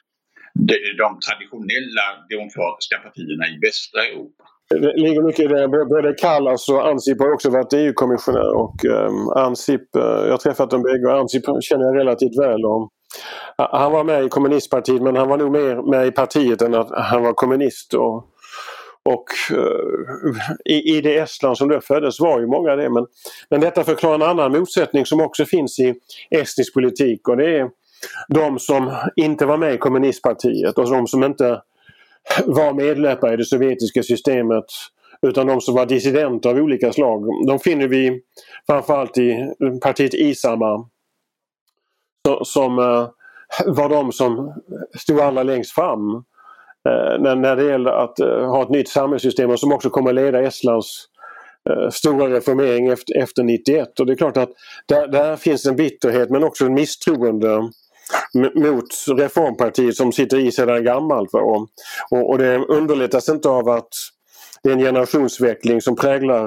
de 1.03 1.09
traditionella 1.27 2.07
demokratiska 2.35 2.97
partierna 3.05 3.45
i 3.53 3.55
västra 3.67 4.01
Europa. 4.11 4.45
Det 4.71 4.93
ligger 4.97 5.23
mycket 5.23 5.45
i 5.45 5.49
det. 5.49 5.69
Både 5.69 6.15
Kallas 6.15 6.51
alltså 6.51 6.75
och 6.75 6.89
Ansip 6.89 7.21
har 7.21 7.33
också 7.33 7.51
varit 7.51 7.73
EU-kommissionär 7.73 8.55
och 8.55 8.85
um, 8.85 9.29
Ansip, 9.29 9.97
eh, 9.97 10.03
jag 10.03 10.31
har 10.31 10.39
träffat 10.39 10.71
dem 10.71 10.83
bägge 10.83 11.07
och 11.07 11.19
Ansip 11.19 11.43
känner 11.61 11.85
jag 11.85 11.97
relativt 11.97 12.39
väl. 12.39 12.65
Och 12.65 12.89
han 13.57 13.93
var 13.93 14.05
med 14.05 14.25
i 14.25 14.29
kommunistpartiet 14.29 15.03
men 15.03 15.17
han 15.17 15.29
var 15.29 15.37
nog 15.37 15.53
mer 15.53 15.91
med 15.91 16.07
i 16.07 16.11
partiet 16.11 16.63
än 16.63 16.75
att 16.75 16.91
han 16.91 17.23
var 17.23 17.33
kommunist. 17.33 17.95
Och, 17.95 18.17
och 19.05 19.25
uh, 19.53 20.37
i, 20.65 20.97
i 20.97 21.01
det 21.01 21.19
Estland 21.19 21.59
som 21.59 21.69
då 21.69 21.81
föddes 21.81 22.21
var 22.21 22.41
ju 22.41 22.47
många 22.47 22.77
det. 22.77 22.91
Men, 22.91 23.07
men 23.51 23.61
detta 23.61 23.85
förklarar 23.85 24.15
en 24.15 24.23
annan 24.23 24.53
motsättning 24.53 25.07
som 25.07 25.21
också 25.21 25.45
finns 25.45 25.79
i 25.79 25.95
estnisk 26.31 26.75
politik 26.75 27.29
och 27.29 27.37
det 27.37 27.59
är 27.59 27.69
de 28.29 28.59
som 28.59 28.93
inte 29.17 29.47
var 29.47 29.57
med 29.57 29.75
i 29.75 29.79
kommunistpartiet 29.79 30.79
och 30.79 30.91
de 30.91 31.07
som 31.07 31.25
inte 31.25 31.63
var 32.45 32.73
medlöpare 32.73 33.35
i 33.35 33.37
det 33.37 33.45
sovjetiska 33.45 34.03
systemet 34.03 34.65
utan 35.23 35.47
de 35.47 35.61
som 35.61 35.75
var 35.75 35.87
dissidenter 35.87 36.51
av 36.51 36.57
olika 36.57 36.93
slag. 36.93 37.47
De 37.47 37.59
finner 37.59 37.89
vi 37.89 38.21
framförallt 38.67 39.19
i 39.19 39.53
partiet 39.83 40.15
Isama 40.15 40.89
som 42.43 42.79
eh, 42.79 43.09
var 43.67 43.89
de 43.89 44.13
som 44.13 44.55
stod 44.99 45.21
allra 45.21 45.43
längst 45.43 45.73
fram 45.73 46.15
eh, 46.89 47.21
när, 47.37 47.57
det 47.57 47.65
gäller 47.65 47.91
att 47.91 48.21
eh, 48.21 48.47
ha 48.47 48.63
ett 48.63 48.69
nytt 48.69 48.89
samhällssystem 48.89 49.51
och 49.51 49.61
som 49.61 49.73
också 49.73 49.91
kommer 49.91 50.13
leda 50.13 50.43
Estlands 50.43 51.05
stora 51.93 52.29
reformering 52.29 52.89
efter, 52.89 53.17
efter 53.19 53.43
91. 53.43 54.01
Och 54.01 54.07
det 54.07 54.13
är 54.13 54.17
klart 54.17 54.37
att 54.37 54.51
där, 54.87 55.07
där 55.07 55.37
finns 55.37 55.67
en 55.67 55.77
bitterhet 55.77 56.31
men 56.31 56.45
också 56.45 56.67
en 56.67 56.75
misstroende 56.75 57.71
mot 58.35 58.87
reformpartiet 59.17 59.97
som 59.97 60.13
sitter 60.13 60.39
i 60.39 60.53
sedan 60.53 60.85
gammalt. 60.85 61.35
Och, 61.35 61.69
och, 62.11 62.31
och 62.31 62.39
det 62.39 62.57
underlättas 62.57 63.29
inte 63.29 63.49
av 63.49 63.69
att 63.69 63.89
det 64.63 64.69
är 64.69 64.73
en 64.73 64.79
generationsväxling 64.79 65.81
som 65.81 65.97
präglar 65.97 66.45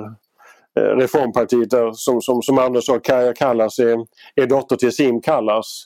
eh, 0.79 0.83
reformpartiet 0.83 1.69
där, 1.69 1.91
som, 1.93 2.21
som, 2.21 2.41
som 2.41 2.57
Anders 2.57 2.85
sa, 2.85 2.99
Kaja 2.99 3.33
Kallas 3.33 3.79
är, 3.79 3.97
är 4.35 4.45
dotter 4.45 4.75
till 4.75 4.91
Sim 4.91 5.21
Kallas. 5.21 5.83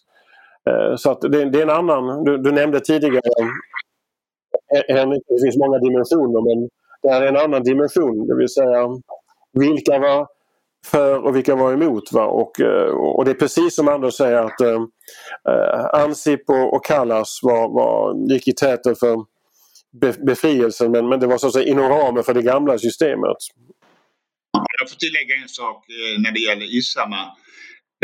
Eh, 0.69 0.95
så 0.95 1.11
att 1.11 1.21
det, 1.21 1.49
det 1.49 1.59
är 1.59 1.63
en 1.63 1.69
annan, 1.69 2.23
du, 2.23 2.37
du 2.37 2.51
nämnde 2.51 2.79
tidigare 2.79 3.31
eh, 4.75 4.95
Henrik, 4.95 5.23
det 5.27 5.41
finns 5.45 5.57
många 5.57 5.77
dimensioner 5.77 6.55
men 6.55 6.69
det 7.03 7.09
här 7.09 7.21
är 7.21 7.27
en 7.27 7.37
annan 7.37 7.63
dimension, 7.63 8.27
det 8.27 8.35
vill 8.35 8.49
säga 8.49 8.87
vilka 9.53 9.99
var 9.99 10.27
för 10.85 11.25
och 11.25 11.35
vilka 11.35 11.55
var 11.55 11.73
emot. 11.73 12.11
Va? 12.11 12.25
Och, 12.25 12.59
eh, 12.59 12.89
och 12.89 13.25
det 13.25 13.31
är 13.31 13.35
precis 13.35 13.75
som 13.75 13.87
Anders 13.87 14.13
säger 14.13 14.35
att 14.35 14.61
eh, 14.61 14.81
eh, 15.49 16.01
Ansip 16.03 16.49
och, 16.49 16.73
och 16.73 16.85
Kallas 16.85 17.39
var, 17.43 17.69
var, 17.69 18.29
gick 18.33 18.47
i 18.47 18.53
täten 18.53 18.95
för 18.95 19.25
befrielsen 20.25 20.91
men, 20.91 21.09
men 21.09 21.19
det 21.19 21.27
var 21.27 21.37
så 21.37 21.47
att 21.47 21.53
säga 21.53 21.71
inom 21.71 21.89
ramen 21.89 22.23
för 22.23 22.33
det 22.33 22.41
gamla 22.41 22.77
systemet. 22.77 23.37
Jag 24.79 24.89
får 24.89 24.97
tillägga 24.97 25.35
en 25.35 25.49
sak 25.49 25.85
eh, 25.89 26.21
när 26.21 26.31
det 26.31 26.39
gäller 26.39 26.77
Isama. 26.77 27.21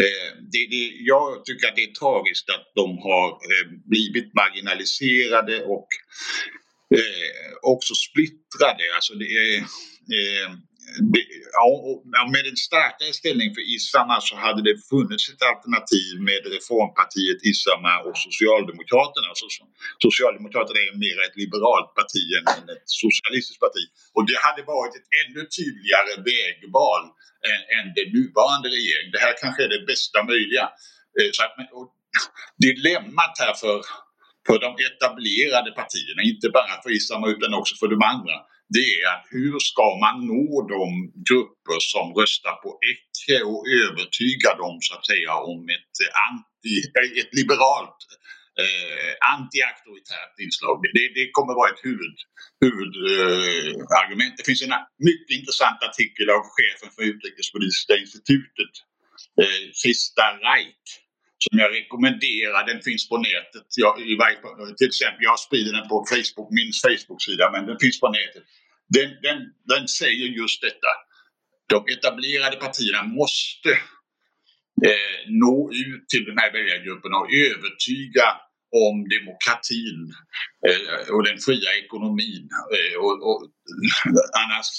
Eh, 0.01 0.29
det, 0.51 0.63
det, 0.73 0.83
jag 1.11 1.45
tycker 1.45 1.67
att 1.67 1.75
det 1.75 1.83
är 1.83 1.93
tragiskt 2.01 2.49
att 2.49 2.65
de 2.75 2.97
har 2.97 3.27
eh, 3.29 3.65
blivit 3.85 4.33
marginaliserade 4.33 5.55
och 5.75 5.87
eh, 6.95 7.71
också 7.73 7.93
splittrade. 8.07 8.85
Alltså 8.95 9.13
det 9.13 9.25
är, 9.25 9.55
ja, 11.57 11.67
med 12.35 12.43
en 12.51 12.59
starkare 12.69 13.13
ställning 13.21 13.49
för 13.55 13.63
Isama 13.75 14.15
så 14.29 14.35
hade 14.45 14.61
det 14.67 14.75
funnits 14.91 15.25
ett 15.31 15.43
alternativ 15.51 16.11
med 16.29 16.41
reformpartiet 16.55 17.39
Isama 17.51 17.93
och 18.07 18.17
Socialdemokraterna. 18.27 19.27
Alltså, 19.31 19.47
Socialdemokraterna 20.07 20.79
är 20.87 20.93
mer 21.05 21.17
ett 21.25 21.37
liberalt 21.43 21.89
parti 21.99 22.25
än 22.37 22.65
ett 22.75 22.87
socialistiskt 23.03 23.61
parti. 23.65 23.83
Och 24.15 24.23
det 24.29 24.37
hade 24.47 24.61
varit 24.75 24.93
ett 24.99 25.09
ännu 25.21 25.41
tydligare 25.57 26.11
vägval 26.31 27.03
än, 27.51 27.61
än 27.75 27.85
den 27.97 28.09
nuvarande 28.17 28.67
regeringen. 28.77 29.11
Det 29.15 29.23
här 29.25 29.35
kanske 29.43 29.59
är 29.65 29.71
det 29.75 29.83
bästa 29.91 30.19
möjliga. 30.31 30.65
Eh, 31.17 31.29
så 31.35 31.41
att, 31.45 31.53
dilemmat 32.65 33.35
här 33.43 33.53
för, 33.63 33.77
för 34.47 34.57
de 34.65 34.69
etablerade 34.87 35.71
partierna, 35.81 36.21
inte 36.31 36.47
bara 36.57 36.75
för 36.83 36.91
Isama 36.97 37.25
utan 37.33 37.53
också 37.59 37.73
för 37.81 37.89
de 37.95 37.99
andra, 38.13 38.35
det 38.75 38.87
är 38.99 39.05
att 39.13 39.25
hur 39.37 39.55
ska 39.69 39.87
man 40.05 40.15
nå 40.31 40.45
de 40.75 40.87
grupper 41.29 41.79
som 41.91 42.05
röstar 42.19 42.55
på 42.63 42.69
Ecce 42.91 43.37
och 43.51 43.61
övertyga 43.83 44.49
dem 44.61 44.75
så 44.85 44.91
att 44.95 45.05
säga 45.11 45.33
om 45.51 45.61
ett, 45.75 45.95
anti, 46.27 46.75
ett 47.21 47.33
liberalt 47.39 48.01
eh, 48.61 49.11
anti-auktoritärt 49.33 50.35
inslag. 50.45 50.75
Det, 50.95 51.05
det 51.17 51.25
kommer 51.37 51.53
vara 51.59 51.69
ett 51.73 51.83
huvudargument. 51.89 54.33
Eh, 54.33 54.37
det 54.39 54.45
finns 54.49 54.63
en 54.67 54.75
mycket 55.09 55.31
intressant 55.39 55.79
artikel 55.89 56.27
av 56.37 56.43
chefen 56.55 56.89
för 56.95 57.03
Utrikespolitiska 57.11 57.93
institutet, 58.03 58.73
eh, 59.41 59.61
Krista 59.81 60.25
Reich, 60.47 60.87
som 61.45 61.55
jag 61.61 61.69
rekommenderar. 61.79 62.61
Den 62.71 62.81
finns 62.87 63.03
på 63.11 63.17
nätet. 63.29 63.67
Jag, 63.83 63.93
i 64.11 64.13
till 64.77 64.91
exempel, 64.93 65.21
jag 65.31 65.37
sprider 65.47 65.71
den 65.77 65.87
på 65.93 65.97
Facebook, 66.11 66.49
min 66.59 66.71
Facebook-sida, 66.83 67.45
men 67.53 67.61
den 67.69 67.77
finns 67.83 67.99
på 68.03 68.09
nätet. 68.19 68.43
Den, 68.95 69.09
den, 69.21 69.39
den 69.71 69.87
säger 69.87 70.27
just 70.41 70.61
detta. 70.61 70.91
De 71.69 71.77
etablerade 71.93 72.57
partierna 72.57 73.03
måste 73.03 73.71
eh, 74.87 75.19
nå 75.43 75.71
ut 75.85 76.09
till 76.09 76.25
den 76.25 76.37
här 76.37 76.51
väljargruppen 76.51 77.13
och 77.13 77.27
övertyga 77.47 78.27
om 78.85 78.95
demokratin 79.15 79.99
eh, 80.67 81.05
och 81.13 81.23
den 81.29 81.39
fria 81.47 81.71
ekonomin. 81.83 82.45
Eh, 82.75 82.95
och, 83.05 83.15
och, 83.29 83.39
annars, 84.41 84.69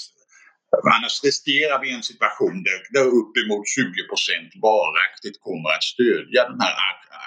annars 0.95 1.15
riskerar 1.27 1.77
vi 1.83 1.87
en 1.97 2.07
situation 2.11 2.55
där, 2.67 2.79
där 2.95 3.07
uppemot 3.21 3.65
20 3.77 4.07
procent 4.11 4.49
varaktigt 4.69 5.37
kommer 5.47 5.69
att 5.75 5.83
stödja 5.93 6.41
de 6.51 6.55
här 6.65 6.75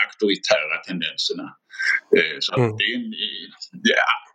auktoritära 0.02 0.76
tendenserna. 0.88 1.46
Eh, 2.16 2.36
så 2.44 2.50
mm. 2.54 2.76
det 2.78 2.84
är 2.90 2.94
en, 2.98 3.10
det 3.84 3.92
är, 4.02 4.25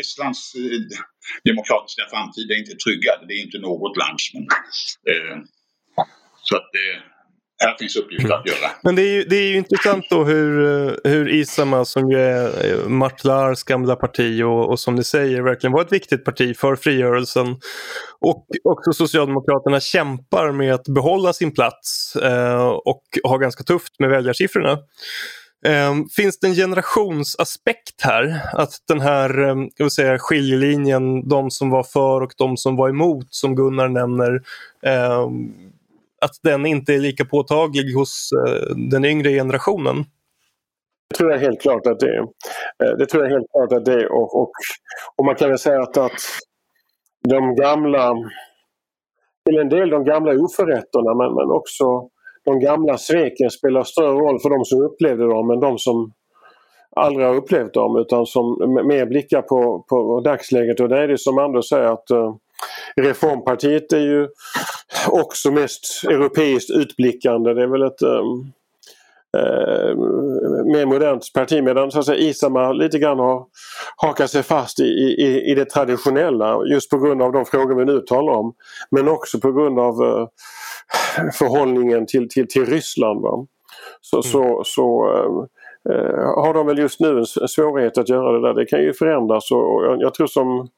Estlands 0.00 0.54
eh, 0.54 0.80
demokratiska 1.50 2.04
framtid 2.12 2.46
är 2.50 2.58
inte 2.62 2.76
tryggad. 2.84 3.18
Det 3.28 3.34
är 3.38 3.42
inte 3.46 3.58
något 3.58 3.96
lands. 4.02 4.24
Men, 4.34 4.44
eh, 5.10 5.36
så 6.48 6.56
att 6.56 6.70
eh, 6.82 6.98
här 7.58 7.76
finns 7.78 7.96
uppgifter 7.96 8.34
att 8.34 8.46
göra. 8.46 8.70
Men 8.82 8.94
det 8.96 9.02
är 9.02 9.12
ju, 9.12 9.24
det 9.24 9.36
är 9.36 9.48
ju 9.48 9.56
intressant 9.56 10.04
då 10.10 10.24
hur, 10.24 10.64
eh, 10.88 10.94
hur 11.04 11.28
Isama 11.28 11.84
som 11.84 12.10
ju 12.10 12.18
är 12.18 12.66
eh, 12.66 12.88
Martlars 12.88 13.62
gamla 13.62 13.96
parti 13.96 14.42
och, 14.42 14.70
och 14.70 14.80
som 14.80 14.94
ni 14.94 15.04
säger 15.04 15.42
verkligen 15.42 15.72
var 15.72 15.82
ett 15.82 15.92
viktigt 15.92 16.24
parti 16.24 16.56
för 16.56 16.76
frigörelsen. 16.76 17.46
Och 18.20 18.46
också 18.64 18.92
Socialdemokraterna 18.92 19.80
kämpar 19.80 20.52
med 20.52 20.74
att 20.74 20.84
behålla 20.94 21.32
sin 21.32 21.54
plats 21.54 22.16
eh, 22.16 22.68
och 22.68 23.04
har 23.24 23.38
ganska 23.38 23.64
tufft 23.64 24.00
med 24.00 24.10
väljarsiffrorna. 24.10 24.78
Eh, 25.68 25.94
finns 26.16 26.38
det 26.38 26.46
en 26.46 26.54
generationsaspekt 26.54 28.02
här? 28.02 28.40
Att 28.52 28.70
den 28.88 29.00
här 29.00 29.38
eh, 29.38 29.56
jag 29.76 29.84
vill 29.84 29.90
säga, 29.90 30.18
skiljelinjen, 30.18 31.28
de 31.28 31.50
som 31.50 31.70
var 31.70 31.82
för 31.82 32.20
och 32.20 32.32
de 32.36 32.56
som 32.56 32.76
var 32.76 32.88
emot 32.88 33.26
som 33.30 33.56
Gunnar 33.56 33.88
nämner, 33.88 34.42
eh, 34.82 35.28
att 36.20 36.34
den 36.42 36.66
inte 36.66 36.94
är 36.94 36.98
lika 36.98 37.24
påtaglig 37.24 37.94
hos 37.94 38.30
eh, 38.32 38.76
den 38.76 39.04
yngre 39.04 39.30
generationen? 39.30 40.04
Det 41.10 41.16
tror 41.16 41.30
jag 41.32 41.38
helt 41.38 41.60
klart 41.60 41.86
att 41.86 42.00
det 42.00 42.08
är. 42.08 42.22
Eh, 42.84 42.96
det 42.98 43.06
tror 43.06 43.24
jag 43.24 43.30
helt 43.30 43.50
klart 43.50 43.72
att 43.72 43.84
det 43.84 43.92
är. 43.92 44.12
Och, 44.12 44.40
och, 44.42 44.52
och 45.16 45.24
man 45.24 45.34
kan 45.34 45.48
väl 45.48 45.58
säga 45.58 45.82
att, 45.82 45.96
att 45.96 46.20
de 47.28 47.54
gamla, 47.54 48.14
till 49.46 49.58
en 49.58 49.68
del 49.68 49.90
de 49.90 50.04
gamla 50.04 50.32
oförrätterna 50.32 51.14
men, 51.14 51.34
men 51.34 51.50
också 51.50 52.08
de 52.44 52.60
gamla 52.60 52.98
sveken 52.98 53.50
spelar 53.50 53.82
större 53.82 54.12
roll 54.12 54.40
för 54.40 54.50
de 54.50 54.64
som 54.64 54.82
upplevde 54.82 55.24
dem 55.26 55.50
än 55.50 55.60
de 55.60 55.78
som 55.78 56.12
aldrig 56.96 57.26
har 57.26 57.34
upplevt 57.34 57.74
dem 57.74 57.96
utan 57.96 58.26
som 58.26 58.44
mer 58.86 59.06
blickar 59.06 59.42
på, 59.42 59.84
på 59.88 60.20
dagsläget. 60.20 60.80
Och 60.80 60.88
det 60.88 60.98
är 60.98 61.08
det 61.08 61.18
som 61.18 61.38
Anders 61.38 61.68
säger 61.68 61.84
att 61.84 62.10
eh, 62.10 62.34
Reformpartiet 62.96 63.92
är 63.92 64.00
ju 64.00 64.28
också 65.08 65.50
mest 65.50 66.04
europeiskt 66.08 66.70
utblickande. 66.70 67.54
Det 67.54 67.62
är 67.62 67.66
väl 67.66 67.82
ett 67.82 68.02
um, 68.02 68.52
uh, 69.34 69.96
mer 70.72 70.86
modernt 70.86 71.32
parti 71.34 71.62
medan 71.62 71.90
så 71.90 71.98
att 71.98 72.06
säga, 72.06 72.18
Isama 72.18 72.72
lite 72.72 72.98
grann 72.98 73.18
har 73.18 73.46
hakat 73.96 74.30
sig 74.30 74.42
fast 74.42 74.80
i, 74.80 74.84
i, 74.84 75.50
i 75.50 75.54
det 75.54 75.64
traditionella 75.64 76.64
just 76.72 76.90
på 76.90 76.98
grund 76.98 77.22
av 77.22 77.32
de 77.32 77.44
frågor 77.44 77.74
vi 77.74 77.84
nu 77.84 78.00
talar 78.00 78.32
om. 78.32 78.54
Men 78.90 79.08
också 79.08 79.40
på 79.40 79.52
grund 79.52 79.78
av 79.78 80.02
uh, 80.02 80.26
förhållningen 81.38 82.06
till, 82.06 82.28
till, 82.28 82.48
till 82.48 82.66
Ryssland. 82.66 83.22
Va? 83.22 83.46
Så, 84.00 84.16
mm. 84.16 84.22
så, 84.22 84.62
så 84.64 85.06
uh, 85.90 86.44
har 86.44 86.54
de 86.54 86.66
väl 86.66 86.78
just 86.78 87.00
nu 87.00 87.18
en 87.18 87.48
svårighet 87.48 87.98
att 87.98 88.08
göra 88.08 88.32
det 88.32 88.48
där. 88.48 88.54
Det 88.54 88.66
kan 88.66 88.82
ju 88.82 88.92
förändras 88.92 89.50
och, 89.50 89.84
jag, 89.84 90.02
jag 90.02 90.14
tror 90.14 90.26
som 90.26 90.68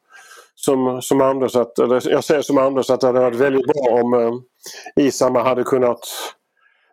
som, 0.56 1.02
som 1.02 1.20
Anders 1.20 1.56
att, 1.56 1.78
eller 1.78 2.10
jag 2.10 2.24
säger 2.24 2.42
som 2.42 2.58
Anders 2.58 2.90
att 2.90 3.00
det 3.00 3.06
hade 3.06 3.20
varit 3.20 3.40
väldigt 3.40 3.66
bra 3.66 4.02
om 4.02 4.14
eh, 4.14 5.04
Isama 5.04 5.42
hade 5.42 5.64
kunnat 5.64 6.00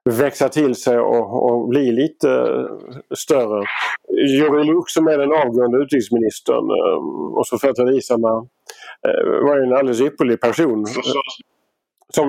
växa 0.10 0.50
till 0.50 0.76
sig 0.76 0.98
och, 1.00 1.28
och 1.50 1.68
bli 1.68 1.92
lite 1.92 2.30
eh, 2.30 3.16
större. 3.16 3.66
Jurij 4.38 4.70
som 4.88 5.08
är 5.08 5.18
den 5.18 5.34
avgående 5.42 5.78
utrikesministern 5.84 6.66
eh, 6.80 7.00
och 7.38 7.48
så 7.48 7.58
företräder 7.60 7.98
Isama 7.98 8.34
eh, 9.08 9.24
var 9.46 9.56
en 9.64 9.74
alldeles 9.78 10.02
ypperlig 10.02 10.42
person. 10.42 10.86
Som, 12.16 12.28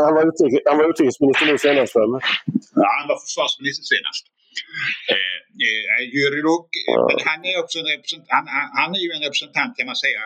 han, 0.00 0.14
var 0.16 0.24
utrikes, 0.30 0.60
han 0.70 0.78
var 0.78 0.86
utrikesminister 0.90 1.46
nu 1.46 1.58
senast 1.58 1.96
väl? 1.96 2.12
Ja, 2.80 2.88
han 2.98 3.06
var 3.10 3.18
försvarsminister 3.26 3.84
senast. 3.94 4.24
Eh, 5.14 5.38
eh, 5.66 6.02
Jurij 6.14 6.42
Luk, 6.48 6.70
men 7.08 7.20
han 7.30 7.40
är, 7.50 7.54
också 7.62 7.76
en 7.78 7.86
han, 8.36 8.44
han, 8.80 8.90
är 8.98 9.02
ju 9.06 9.10
en 9.16 9.24
representant 9.28 9.72
kan 9.76 9.86
man 9.90 9.98
säga 10.06 10.22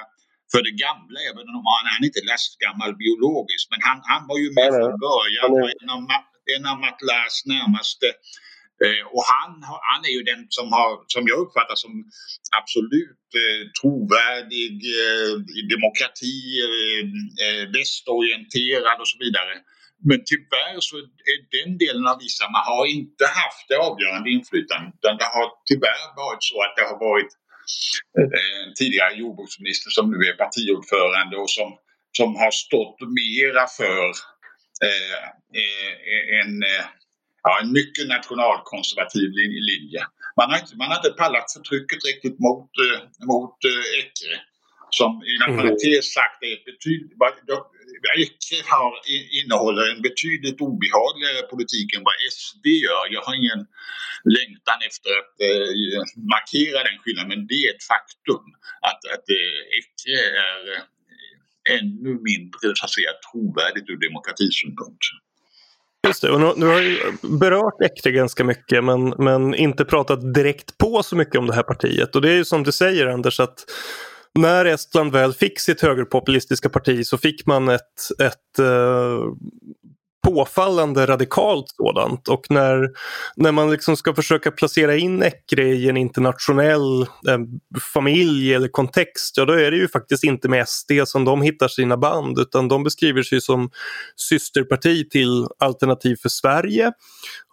för 0.52 0.60
det 0.66 0.74
gamla, 0.86 1.18
även 1.30 1.46
om 1.58 1.64
han, 1.72 1.84
han 1.92 2.00
är 2.04 2.08
inte 2.10 2.24
lastgammal 2.32 2.92
biologiskt. 3.04 3.68
Men 3.72 3.80
han, 3.88 3.98
han 4.12 4.22
var 4.30 4.38
ju 4.42 4.48
med 4.58 4.70
från 4.78 4.96
början, 5.08 5.44
var 5.54 5.70
en 5.82 5.90
av, 5.96 6.00
en 6.56 6.66
av 6.72 6.76
Matlas 6.84 7.34
närmaste 7.52 8.08
eh, 8.84 9.04
och 9.14 9.24
han, 9.32 9.52
han 9.90 10.00
är 10.08 10.12
ju 10.18 10.22
den 10.32 10.42
som, 10.56 10.66
har, 10.76 10.92
som 11.14 11.22
jag 11.30 11.38
uppfattar 11.44 11.76
som 11.84 11.92
absolut 12.60 13.26
eh, 13.42 13.62
trovärdig 13.78 14.74
eh, 15.02 15.34
i 15.58 15.60
demokrati, 15.74 16.38
eh, 16.66 17.04
eh, 17.44 17.64
västorienterad 17.76 18.96
och 19.02 19.10
så 19.12 19.18
vidare. 19.24 19.54
Men 20.08 20.20
tyvärr 20.30 20.76
så 20.88 20.96
är 21.32 21.38
den 21.56 21.70
delen 21.84 22.06
av 22.12 22.18
Isama 22.26 22.60
har 22.70 22.84
inte 22.98 23.24
haft 23.40 23.66
det 23.70 23.78
avgörande 23.88 24.28
inflytandet 24.36 24.94
utan 24.98 25.16
det 25.20 25.28
har 25.36 25.48
tyvärr 25.70 26.04
varit 26.24 26.42
så 26.50 26.56
att 26.64 26.74
det 26.78 26.84
har 26.90 26.98
varit 27.10 27.32
eh, 28.18 28.52
en 28.62 28.72
tidigare 28.80 29.14
jordbruksminister 29.22 29.90
som 29.96 30.06
nu 30.12 30.18
är 30.30 30.36
partiordförande 30.44 31.34
och 31.42 31.50
som, 31.58 31.68
som 32.18 32.30
har 32.42 32.52
stått 32.64 32.98
mera 33.20 33.64
för 33.78 34.02
en 36.42 36.62
ja, 37.44 37.52
en 37.62 37.72
mycket 37.72 38.06
nationalkonservativ 38.08 39.30
linje. 39.70 40.00
Man 40.38 40.50
har 40.50 40.58
inte, 40.62 40.76
man 40.76 40.88
har 40.90 40.96
inte 40.96 41.14
pallat 41.22 41.52
förtrycket 41.56 42.00
riktigt 42.08 42.38
mot, 42.46 42.70
eh, 42.84 43.00
mot 43.30 43.56
eh, 43.70 43.98
Ecre. 44.00 44.36
Som 44.98 45.12
inom 45.32 45.48
mm. 45.50 45.56
parentes 45.58 46.04
sagt 46.18 46.38
är 46.46 46.52
ett 46.56 46.68
betydligt... 46.72 47.12
Ecre 48.26 48.58
har, 48.72 48.92
innehåller 49.40 49.84
en 49.92 50.02
betydligt 50.08 50.60
obehagligare 50.68 51.42
politik 51.52 51.88
än 51.96 52.04
vad 52.08 52.16
SD 52.38 52.66
gör. 52.86 53.04
Jag 53.16 53.22
har 53.26 53.34
ingen 53.42 53.62
längtan 54.36 54.78
efter 54.88 55.10
att 55.20 55.34
eh, 55.48 55.68
markera 56.34 56.78
den 56.88 56.98
skillnaden 57.02 57.30
men 57.32 57.46
det 57.50 57.60
är 57.64 57.70
ett 57.74 57.86
faktum 57.92 58.44
att, 58.88 59.02
att 59.14 59.26
eh, 59.38 59.60
Ecre 59.78 60.18
är 60.46 60.60
eh, 60.72 60.82
ännu 61.70 62.10
mindre 62.22 62.72
så 62.74 62.84
att 62.84 62.90
säga, 62.90 63.10
trovärdigt 63.32 63.90
ur 63.90 64.08
demokratisynpunkt. 64.08 65.04
Just 66.06 66.22
det, 66.22 66.30
och 66.30 66.40
nu, 66.40 66.52
nu 66.56 66.66
har 66.66 66.80
jag 66.80 67.40
berört 67.40 67.74
Ekre 67.84 68.12
ganska 68.12 68.44
mycket 68.44 68.84
men, 68.84 69.14
men 69.18 69.54
inte 69.54 69.84
pratat 69.84 70.34
direkt 70.34 70.78
på 70.78 71.02
så 71.02 71.16
mycket 71.16 71.36
om 71.36 71.46
det 71.46 71.54
här 71.54 71.62
partiet. 71.62 72.16
Och 72.16 72.22
det 72.22 72.30
är 72.30 72.36
ju 72.36 72.44
som 72.44 72.62
du 72.62 72.72
säger 72.72 73.06
Anders 73.06 73.40
att 73.40 73.64
när 74.38 74.64
Estland 74.64 75.12
väl 75.12 75.32
fick 75.32 75.60
sitt 75.60 75.80
högerpopulistiska 75.80 76.68
parti 76.68 77.06
så 77.06 77.18
fick 77.18 77.46
man 77.46 77.68
ett, 77.68 78.20
ett 78.22 78.58
uh, 78.60 79.34
påfallande 80.24 81.06
radikalt 81.06 81.66
sådant. 81.76 82.28
Och 82.28 82.46
när, 82.50 82.90
när 83.36 83.52
man 83.52 83.70
liksom 83.70 83.96
ska 83.96 84.14
försöka 84.14 84.50
placera 84.50 84.96
in 84.96 85.22
Ecre 85.22 85.62
i 85.62 85.88
en 85.88 85.96
internationell 85.96 87.02
eh, 87.02 87.38
familj 87.92 88.54
eller 88.54 88.68
kontext, 88.68 89.36
ja 89.36 89.44
då 89.44 89.52
är 89.52 89.70
det 89.70 89.76
ju 89.76 89.88
faktiskt 89.88 90.24
inte 90.24 90.48
med 90.48 90.68
SD 90.68 90.92
som 91.04 91.24
de 91.24 91.42
hittar 91.42 91.68
sina 91.68 91.96
band 91.96 92.38
utan 92.38 92.68
de 92.68 92.84
beskriver 92.84 93.22
sig 93.22 93.40
som 93.40 93.70
systerparti 94.16 95.10
till 95.10 95.46
Alternativ 95.58 96.16
för 96.22 96.28
Sverige. 96.28 96.92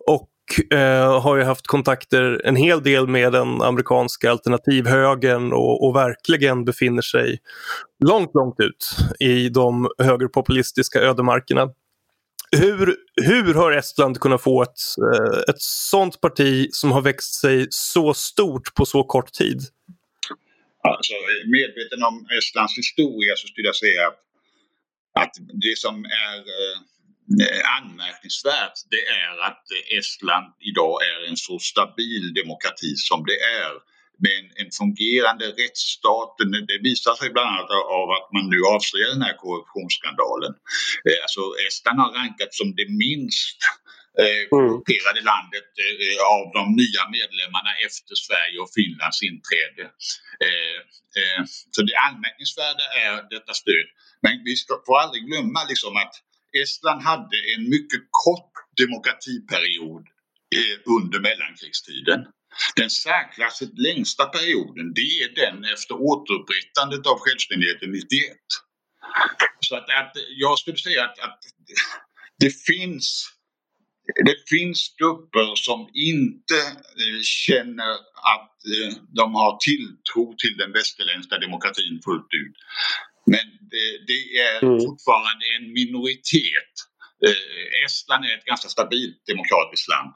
Och 0.08 0.30
eh, 0.78 1.22
har 1.22 1.38
ju 1.38 1.44
haft 1.44 1.68
kontakter 1.68 2.42
en 2.46 2.56
hel 2.56 2.84
del 2.84 3.08
med 3.08 3.32
den 3.32 3.62
amerikanska 3.62 4.32
alternativhögern 4.32 5.54
och, 5.54 5.88
och 5.88 5.96
verkligen 5.96 6.66
befinner 6.66 7.02
sig 7.02 7.40
långt, 8.06 8.32
långt 8.34 8.60
ut 8.60 8.98
i 9.20 9.50
de 9.50 9.90
högerpopulistiska 10.04 11.00
ödemarkerna. 11.00 11.70
Hur, 12.58 12.96
hur 13.16 13.54
har 13.54 13.72
Estland 13.72 14.20
kunnat 14.20 14.44
få 14.44 14.64
ett, 14.64 14.82
eh, 15.14 15.40
ett 15.50 15.62
sånt 15.62 16.22
parti 16.22 16.70
som 16.72 16.92
har 16.92 17.02
växt 17.02 17.34
sig 17.34 17.68
så 17.70 18.14
stort 18.14 18.74
på 18.74 18.86
så 18.86 19.04
kort 19.04 19.34
tid? 19.34 19.60
Alltså, 20.84 21.14
medveten 21.46 22.04
om 22.04 22.28
Estlands 22.38 22.78
historia 22.78 23.36
så 23.36 23.48
skulle 23.48 23.68
jag 23.68 23.76
säga 23.76 24.08
att 25.20 25.34
det 25.66 25.78
som 25.78 26.06
är 26.06 26.38
eh, 26.38 26.78
anmärkningsvärt 27.80 28.78
det 28.90 29.04
är 29.24 29.34
att 29.50 29.66
Estland 29.98 30.54
idag 30.60 30.96
är 31.12 31.30
en 31.30 31.38
så 31.38 31.60
stabil 31.60 32.34
demokrati 32.34 32.96
som 32.96 33.26
det 33.26 33.40
är 33.64 33.74
med 34.26 34.34
en, 34.40 34.48
en 34.62 34.72
fungerande 34.80 35.46
rättsstat. 35.62 36.32
Det 36.72 36.80
visar 36.90 37.14
sig 37.20 37.30
bland 37.36 37.50
annat 37.52 37.70
av 38.00 38.08
att 38.18 38.28
man 38.36 38.46
nu 38.54 38.60
avslöjar 38.76 39.10
den 39.16 39.28
här 39.28 39.38
korruptionsskandalen. 39.44 40.54
Eh, 41.08 41.20
alltså 41.26 41.44
Estland 41.68 41.98
har 42.04 42.12
rankats 42.22 42.54
som 42.62 42.70
det 42.80 42.88
minst 43.06 43.60
eh, 44.22 44.42
mm. 44.42 44.50
korrumperade 44.52 45.22
landet 45.34 45.70
eh, 45.86 46.20
av 46.36 46.46
de 46.58 46.64
nya 46.82 47.04
medlemmarna 47.18 47.72
efter 47.88 48.14
Sverige 48.26 48.58
och 48.64 48.72
Finlands 48.78 49.20
inträde. 49.30 49.84
Så 51.74 51.80
det 51.90 51.96
anmärkningsvärda 52.10 52.86
är 53.06 53.14
detta 53.36 53.54
stöd. 53.62 53.88
Men 54.24 54.34
vi 54.48 54.54
ska, 54.62 54.72
får 54.88 54.98
aldrig 55.04 55.22
glömma 55.30 55.62
liksom 55.72 55.94
att 56.04 56.14
Estland 56.62 57.02
hade 57.12 57.38
en 57.54 57.64
mycket 57.76 58.04
kort 58.26 58.54
demokratiperiod 58.82 60.06
under 60.96 61.20
mellankrigstiden. 61.28 62.20
Den 62.76 62.90
särklassigt 62.90 63.80
längsta 63.80 64.26
perioden 64.26 64.94
det 64.94 65.12
är 65.24 65.36
den 65.36 65.64
efter 65.64 65.96
återupprättandet 65.96 67.08
av 67.08 67.18
självständigheten 67.20 67.92
91. 67.92 68.38
Så 69.60 69.76
att, 69.76 69.90
att 69.90 70.14
jag 70.38 70.60
skulle 70.60 70.78
säga 70.78 71.04
att, 71.04 71.20
att 71.20 71.40
det 72.40 72.52
finns 72.66 73.28
det 74.26 74.38
finns 74.50 74.96
grupper 75.00 75.56
som 75.56 75.90
inte 75.94 76.60
eh, 77.02 77.22
känner 77.24 77.92
att 78.36 78.56
eh, 78.74 78.94
de 79.10 79.36
har 79.36 79.58
tilltro 79.58 80.36
till 80.38 80.58
den 80.58 80.72
västerländska 80.72 81.38
demokratin 81.38 82.02
fullt 82.06 82.32
ut. 82.44 82.58
Men 83.26 83.46
det, 83.72 83.88
det 84.08 84.22
är 84.48 84.64
mm. 84.64 84.80
fortfarande 84.80 85.46
en 85.58 85.74
minoritet 85.74 86.74
Estland 87.86 88.26
är 88.26 88.38
ett 88.38 88.46
ganska 88.46 88.70
stabilt 88.70 89.26
demokratiskt 89.26 89.88
land. 89.88 90.14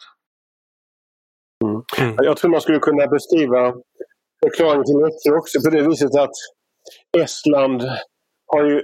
Mm. 1.64 2.16
Jag 2.18 2.38
tror 2.38 2.52
man 2.52 2.62
skulle 2.62 2.80
kunna 2.80 3.08
beskriva 3.08 3.74
förklaringen 4.44 4.84
till 4.84 5.06
Ecce 5.06 5.38
också 5.38 5.62
på 5.62 5.70
det 5.76 5.88
viset 5.90 6.16
att 6.16 6.36
Estland 7.18 7.84
har 8.48 8.64
ju 8.64 8.82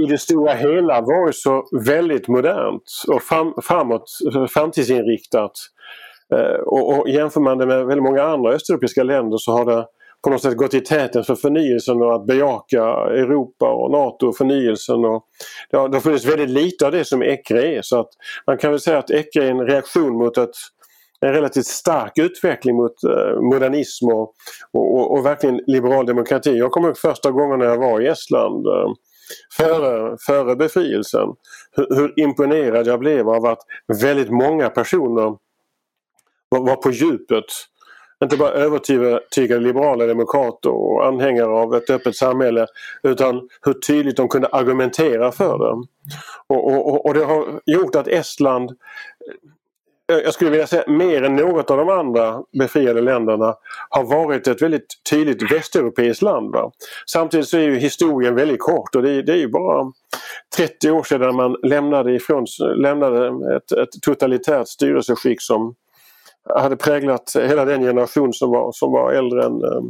i 0.00 0.06
det 0.06 0.18
stora 0.18 0.52
hela 0.52 1.00
varit 1.00 1.36
så 1.36 1.64
väldigt 1.86 2.28
modernt 2.28 2.82
och 3.08 3.22
fram, 3.22 3.54
framåt, 3.62 4.04
framtidsinriktat. 4.50 5.52
Eh, 6.34 6.60
och, 6.66 6.98
och 6.98 7.08
jämför 7.08 7.40
man 7.40 7.58
det 7.58 7.66
med 7.66 7.86
väldigt 7.86 8.04
många 8.04 8.22
andra 8.22 8.52
östeuropeiska 8.52 9.02
länder 9.02 9.36
så 9.38 9.52
har 9.52 9.64
det 9.64 9.86
på 10.24 10.30
något 10.30 10.42
sätt 10.42 10.56
gått 10.56 10.74
i 10.74 10.80
täten 10.80 11.24
för 11.24 11.34
förnyelsen 11.34 12.02
och 12.02 12.14
att 12.14 12.26
bejaka 12.26 12.82
Europa 12.94 13.72
och 13.72 13.90
NATO-förnyelsen. 13.90 15.04
Och 15.04 15.24
det, 15.70 15.76
har, 15.76 15.88
det 15.88 15.96
har 15.96 16.00
funnits 16.00 16.24
väldigt 16.24 16.50
lite 16.50 16.86
av 16.86 16.92
det 16.92 17.04
som 17.04 17.22
ECRE 17.22 17.78
är 17.78 17.82
så 17.82 18.00
att 18.00 18.08
man 18.46 18.58
kan 18.58 18.70
väl 18.70 18.80
säga 18.80 18.98
att 18.98 19.10
ECRE 19.10 19.44
är 19.46 19.50
en 19.50 19.66
reaktion 19.66 20.18
mot 20.18 20.38
ett 20.38 20.54
en 21.22 21.32
relativt 21.32 21.66
stark 21.66 22.18
utveckling 22.18 22.76
mot 22.76 23.04
eh, 23.04 23.40
modernism 23.40 24.08
och, 24.08 24.34
och, 24.72 25.12
och, 25.12 25.26
verkligen 25.26 25.60
liberal 25.66 26.06
demokrati. 26.06 26.50
Jag 26.50 26.70
kommer 26.70 26.88
ihåg 26.88 26.98
första 26.98 27.30
gången 27.30 27.58
när 27.58 27.66
jag 27.66 27.78
var 27.78 28.00
i 28.00 28.06
Estland 28.06 28.66
eh, 28.66 28.92
före, 29.56 30.16
före 30.26 30.56
befrielsen. 30.56 31.28
Hur, 31.76 31.96
hur 31.96 32.20
imponerad 32.20 32.86
jag 32.86 33.00
blev 33.00 33.28
av 33.28 33.46
att 33.46 33.58
väldigt 34.02 34.30
många 34.30 34.70
personer 34.70 35.36
var, 36.48 36.60
var 36.60 36.76
på 36.76 36.90
djupet 36.90 37.44
inte 38.22 38.36
bara 38.36 38.50
övertygade 38.50 39.60
liberala 39.60 40.06
demokrater 40.06 40.70
och 40.70 41.06
anhängare 41.06 41.50
av 41.50 41.74
ett 41.74 41.90
öppet 41.90 42.16
samhälle 42.16 42.66
utan 43.02 43.48
hur 43.62 43.72
tydligt 43.72 44.16
de 44.16 44.28
kunde 44.28 44.48
argumentera 44.48 45.32
för 45.32 45.58
det. 45.58 45.86
Och, 46.46 46.66
och, 46.66 47.06
och 47.06 47.14
det 47.14 47.24
har 47.24 47.60
gjort 47.66 47.94
att 47.94 48.08
Estland 48.08 48.70
Eh, 50.12 50.18
jag 50.18 50.34
skulle 50.34 50.50
vilja 50.50 50.66
säga 50.66 50.84
mer 50.86 51.22
än 51.22 51.36
något 51.36 51.70
av 51.70 51.76
de 51.76 51.88
andra 51.88 52.42
befriade 52.58 53.00
länderna 53.00 53.54
har 53.88 54.04
varit 54.04 54.46
ett 54.46 54.62
väldigt 54.62 54.86
tydligt 55.10 55.52
västeuropeiskt 55.52 56.22
land. 56.22 56.52
Va? 56.52 56.70
Samtidigt 57.06 57.48
så 57.48 57.56
är 57.56 57.62
ju 57.62 57.78
historien 57.78 58.34
väldigt 58.34 58.60
kort 58.60 58.94
och 58.94 59.02
det 59.02 59.10
är, 59.10 59.22
det 59.22 59.32
är 59.32 59.36
ju 59.36 59.48
bara 59.48 59.92
30 60.56 60.90
år 60.90 61.02
sedan 61.02 61.36
man 61.36 61.56
lämnade, 61.62 62.14
ifrån, 62.14 62.46
lämnade 62.76 63.26
ett, 63.56 63.72
ett 63.72 64.02
totalitärt 64.02 64.68
styrelseskick 64.68 65.42
som 65.42 65.74
hade 66.54 66.76
präglat 66.76 67.36
hela 67.36 67.64
den 67.64 67.82
generation 67.82 68.32
som 68.32 68.50
var, 68.50 68.72
som 68.72 68.92
var 68.92 69.12
äldre 69.12 69.44
än, 69.44 69.64
eh, 69.64 69.82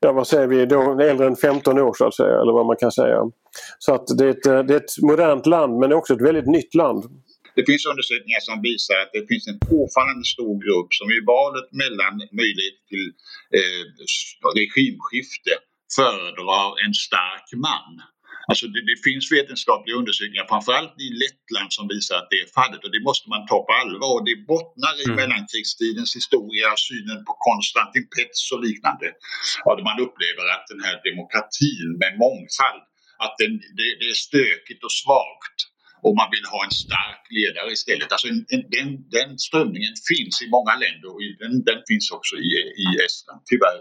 ja 0.00 0.12
vad 0.12 0.26
säger 0.26 0.46
vi, 0.46 0.66
då, 0.66 1.00
äldre 1.00 1.26
än 1.26 1.36
15 1.36 1.78
år 1.78 1.92
så 1.94 2.06
att 2.06 2.14
säga 2.14 2.40
eller 2.40 2.52
vad 2.52 2.66
man 2.66 2.76
kan 2.76 2.92
säga. 2.92 3.30
Så 3.78 3.94
att 3.94 4.06
det 4.18 4.24
är, 4.24 4.30
ett, 4.30 4.68
det 4.68 4.74
är 4.74 4.76
ett 4.76 5.02
modernt 5.02 5.46
land 5.46 5.78
men 5.78 5.92
också 5.92 6.14
ett 6.14 6.20
väldigt 6.20 6.46
nytt 6.46 6.74
land. 6.74 7.04
Det 7.56 7.64
finns 7.70 7.84
undersökningar 7.92 8.42
som 8.48 8.56
visar 8.70 8.96
att 9.02 9.12
det 9.16 9.24
finns 9.30 9.46
en 9.52 9.60
påfallande 9.72 10.26
stor 10.34 10.54
grupp 10.64 10.90
som 10.98 11.08
i 11.18 11.20
valet 11.34 11.68
mellan 11.82 12.14
möjlighet 12.40 12.78
till 12.90 13.06
eh, 13.58 13.82
regimskifte 14.58 15.52
föredrar 15.96 16.66
en 16.84 16.94
stark 17.06 17.48
man. 17.66 17.92
Alltså 18.50 18.64
det, 18.74 18.82
det, 18.90 18.98
finns 19.08 19.26
vetenskapliga 19.38 19.94
undersökningar, 20.00 20.46
framförallt 20.52 20.94
i 21.06 21.08
Lettland, 21.22 21.70
som 21.78 21.84
visar 21.94 22.14
att 22.18 22.30
det 22.32 22.40
är 22.44 22.48
fallet 22.58 22.80
och 22.84 22.92
det 22.96 23.02
måste 23.08 23.26
man 23.34 23.42
ta 23.50 23.58
på 23.66 23.72
allvar. 23.82 24.10
Och 24.16 24.24
det 24.28 24.36
bottnar 24.52 24.94
i 25.02 25.04
mm. 25.06 25.16
mellankrigstidens 25.20 26.10
historia, 26.18 26.68
synen 26.88 27.18
på 27.28 27.32
Konstantin 27.48 28.06
Petz 28.14 28.40
och 28.54 28.62
liknande. 28.66 29.08
Och 29.66 29.74
man 29.88 29.98
upplever 30.06 30.44
att 30.54 30.66
den 30.72 30.82
här 30.86 30.96
demokratin 31.08 31.88
med 32.02 32.12
mångfald, 32.24 32.82
att 33.24 33.34
den, 33.42 33.52
det, 33.78 33.88
det 34.00 34.08
är 34.14 34.18
stökigt 34.28 34.82
och 34.86 34.94
svagt 35.02 35.58
och 36.04 36.14
man 36.20 36.28
vill 36.34 36.46
ha 36.54 36.60
en 36.64 36.74
stark 36.84 37.22
ledare 37.38 37.72
istället. 37.72 38.12
Alltså 38.12 38.28
en, 38.32 38.40
en, 38.54 38.64
den, 38.76 38.88
den 39.16 39.38
strömningen 39.38 39.94
finns 40.10 40.42
i 40.44 40.48
många 40.56 40.74
länder 40.84 41.08
och 41.14 41.20
den, 41.42 41.52
den 41.70 41.80
finns 41.88 42.10
också 42.10 42.34
i, 42.36 42.50
i 42.84 42.86
Estland, 43.06 43.40
tyvärr. 43.50 43.80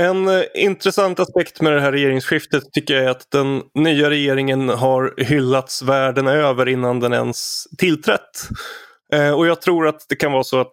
En 0.00 0.28
eh, 0.28 0.44
intressant 0.54 1.20
aspekt 1.20 1.60
med 1.60 1.72
det 1.72 1.80
här 1.80 1.92
regeringsskiftet 1.92 2.72
tycker 2.72 2.94
jag 2.94 3.04
är 3.04 3.08
att 3.08 3.30
den 3.30 3.62
nya 3.74 4.10
regeringen 4.10 4.68
har 4.68 5.14
hyllats 5.18 5.82
världen 5.82 6.26
över 6.26 6.68
innan 6.68 7.00
den 7.00 7.12
ens 7.12 7.64
tillträtt. 7.78 8.48
Eh, 9.12 9.30
och 9.30 9.46
jag 9.46 9.60
tror 9.62 9.88
att 9.88 10.06
det 10.08 10.16
kan 10.16 10.32
vara 10.32 10.44
så 10.44 10.60
att 10.60 10.72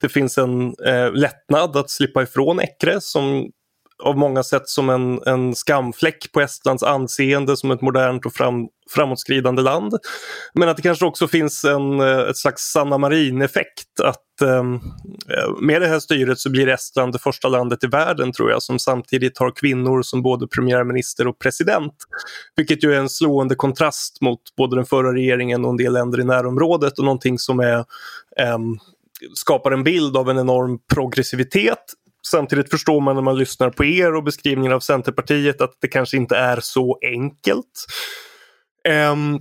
det 0.00 0.08
finns 0.08 0.38
en 0.38 0.74
eh, 0.86 1.12
lättnad 1.12 1.76
att 1.76 1.90
slippa 1.90 2.22
ifrån 2.22 2.60
Ekre 2.60 3.00
som 3.00 3.50
av 4.02 4.18
många 4.18 4.42
sätt 4.42 4.68
som 4.68 4.90
en, 4.90 5.20
en 5.26 5.54
skamfläck 5.54 6.32
på 6.32 6.40
Estlands 6.40 6.82
anseende 6.82 7.56
som 7.56 7.70
ett 7.70 7.80
modernt 7.80 8.26
och 8.26 8.32
fram, 8.32 8.68
framåtskridande 8.90 9.62
land. 9.62 9.94
Men 10.54 10.68
att 10.68 10.76
det 10.76 10.82
kanske 10.82 11.04
också 11.04 11.28
finns 11.28 11.64
en, 11.64 12.00
eh, 12.00 12.18
ett 12.18 12.36
slags 12.36 12.62
Sanna 12.62 12.98
Marin-effekt. 12.98 14.00
Att 14.02 14.40
ehm, 14.42 14.74
eh, 15.28 15.60
med 15.60 15.82
det 15.82 15.88
här 15.88 15.98
styret 15.98 16.38
så 16.38 16.50
blir 16.50 16.68
Estland 16.68 17.12
det 17.12 17.18
första 17.18 17.48
landet 17.48 17.84
i 17.84 17.86
världen 17.86 18.32
tror 18.32 18.50
jag 18.50 18.62
som 18.62 18.78
samtidigt 18.78 19.38
har 19.38 19.50
kvinnor 19.50 20.02
som 20.02 20.22
både 20.22 20.48
premiärminister 20.48 21.26
och 21.26 21.38
president. 21.38 21.94
Vilket 22.56 22.84
ju 22.84 22.94
är 22.94 22.98
en 22.98 23.08
slående 23.08 23.54
kontrast 23.54 24.20
mot 24.20 24.40
både 24.56 24.76
den 24.76 24.86
förra 24.86 25.12
regeringen 25.12 25.64
och 25.64 25.70
en 25.70 25.76
del 25.76 25.92
länder 25.92 26.20
i 26.20 26.24
närområdet 26.24 26.98
och 26.98 27.04
någonting 27.04 27.38
som 27.38 27.60
är 27.60 27.78
eh, 28.38 28.58
skapar 29.34 29.72
en 29.72 29.84
bild 29.84 30.16
av 30.16 30.30
en 30.30 30.38
enorm 30.38 30.78
progressivitet 30.94 31.84
Samtidigt 32.30 32.70
förstår 32.70 33.00
man 33.00 33.14
när 33.14 33.22
man 33.22 33.38
lyssnar 33.38 33.70
på 33.70 33.84
er 33.84 34.14
och 34.14 34.24
beskrivningen 34.24 34.72
av 34.72 34.80
Centerpartiet 34.80 35.60
att 35.60 35.76
det 35.80 35.88
kanske 35.88 36.16
inte 36.16 36.36
är 36.36 36.60
så 36.60 36.98
enkelt. 37.02 37.86
Um, 39.12 39.38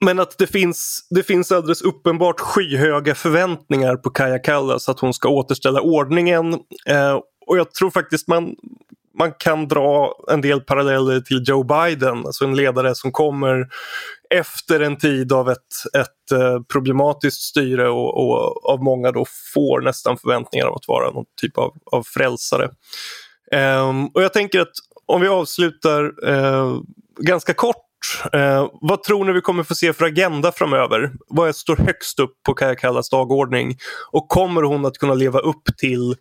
men 0.00 0.18
att 0.18 0.38
det 0.38 0.46
finns, 0.46 1.06
det 1.10 1.22
finns 1.22 1.52
alldeles 1.52 1.82
uppenbart 1.82 2.40
skyhöga 2.40 3.14
förväntningar 3.14 3.96
på 3.96 4.10
Kaja 4.10 4.38
Kallas 4.38 4.88
att 4.88 5.00
hon 5.00 5.14
ska 5.14 5.28
återställa 5.28 5.80
ordningen. 5.80 6.52
Uh, 6.54 7.20
och 7.46 7.58
jag 7.58 7.74
tror 7.74 7.90
faktiskt 7.90 8.28
man, 8.28 8.54
man 9.18 9.32
kan 9.32 9.68
dra 9.68 10.14
en 10.30 10.40
del 10.40 10.60
paralleller 10.60 11.20
till 11.20 11.42
Joe 11.46 11.62
Biden, 11.62 12.26
alltså 12.26 12.44
en 12.44 12.56
ledare 12.56 12.94
som 12.94 13.12
kommer 13.12 13.68
efter 14.30 14.80
en 14.80 14.96
tid 14.96 15.32
av 15.32 15.50
ett, 15.50 15.96
ett 15.98 16.32
eh, 16.32 16.62
problematiskt 16.72 17.40
styre 17.40 17.88
och, 17.88 18.16
och, 18.16 18.70
av 18.70 18.82
många 18.82 19.12
då 19.12 19.24
får 19.54 19.80
nästan 19.80 20.18
förväntningar 20.18 20.66
om 20.66 20.74
att 20.74 20.88
vara 20.88 21.10
någon 21.10 21.24
typ 21.40 21.58
av, 21.58 21.74
av 21.92 22.02
frälsare. 22.02 22.70
Um, 23.52 24.06
och 24.06 24.22
jag 24.22 24.32
tänker 24.32 24.60
att 24.60 24.72
om 25.06 25.20
vi 25.20 25.28
avslutar 25.28 26.28
uh, 26.28 26.80
ganska 27.20 27.54
kort 27.54 27.84
Uh, 28.34 28.68
vad 28.80 29.02
tror 29.02 29.24
ni 29.24 29.32
vi 29.32 29.40
kommer 29.40 29.62
få 29.62 29.74
se 29.74 29.92
för 29.92 30.04
agenda 30.04 30.52
framöver? 30.52 31.12
Vad 31.28 31.56
står 31.56 31.76
högst 31.76 32.20
upp 32.20 32.42
på 32.46 32.54
Kaja 32.54 32.74
Kallas 32.74 33.10
dagordning? 33.10 33.76
Och 34.12 34.28
kommer 34.28 34.62
hon 34.62 34.86
att 34.86 34.98
kunna 34.98 35.14
leva 35.14 35.38
upp 35.38 35.62
till 35.78 36.14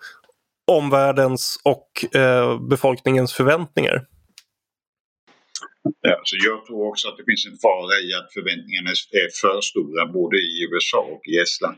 omvärldens 0.72 1.60
och 1.64 2.06
uh, 2.16 2.68
befolkningens 2.68 3.34
förväntningar? 3.34 4.04
Ja, 6.02 6.22
så 6.24 6.36
jag 6.50 6.66
tror 6.66 6.82
också 6.90 7.08
att 7.08 7.18
det 7.18 7.28
finns 7.30 7.46
en 7.46 7.58
fara 7.66 7.96
i 8.06 8.08
att 8.20 8.34
förväntningarna 8.38 8.90
är 9.24 9.30
för 9.42 9.62
stora 9.72 10.04
både 10.20 10.38
i 10.38 10.54
USA 10.68 11.02
och 11.14 11.24
i 11.32 11.34
Estland. 11.44 11.78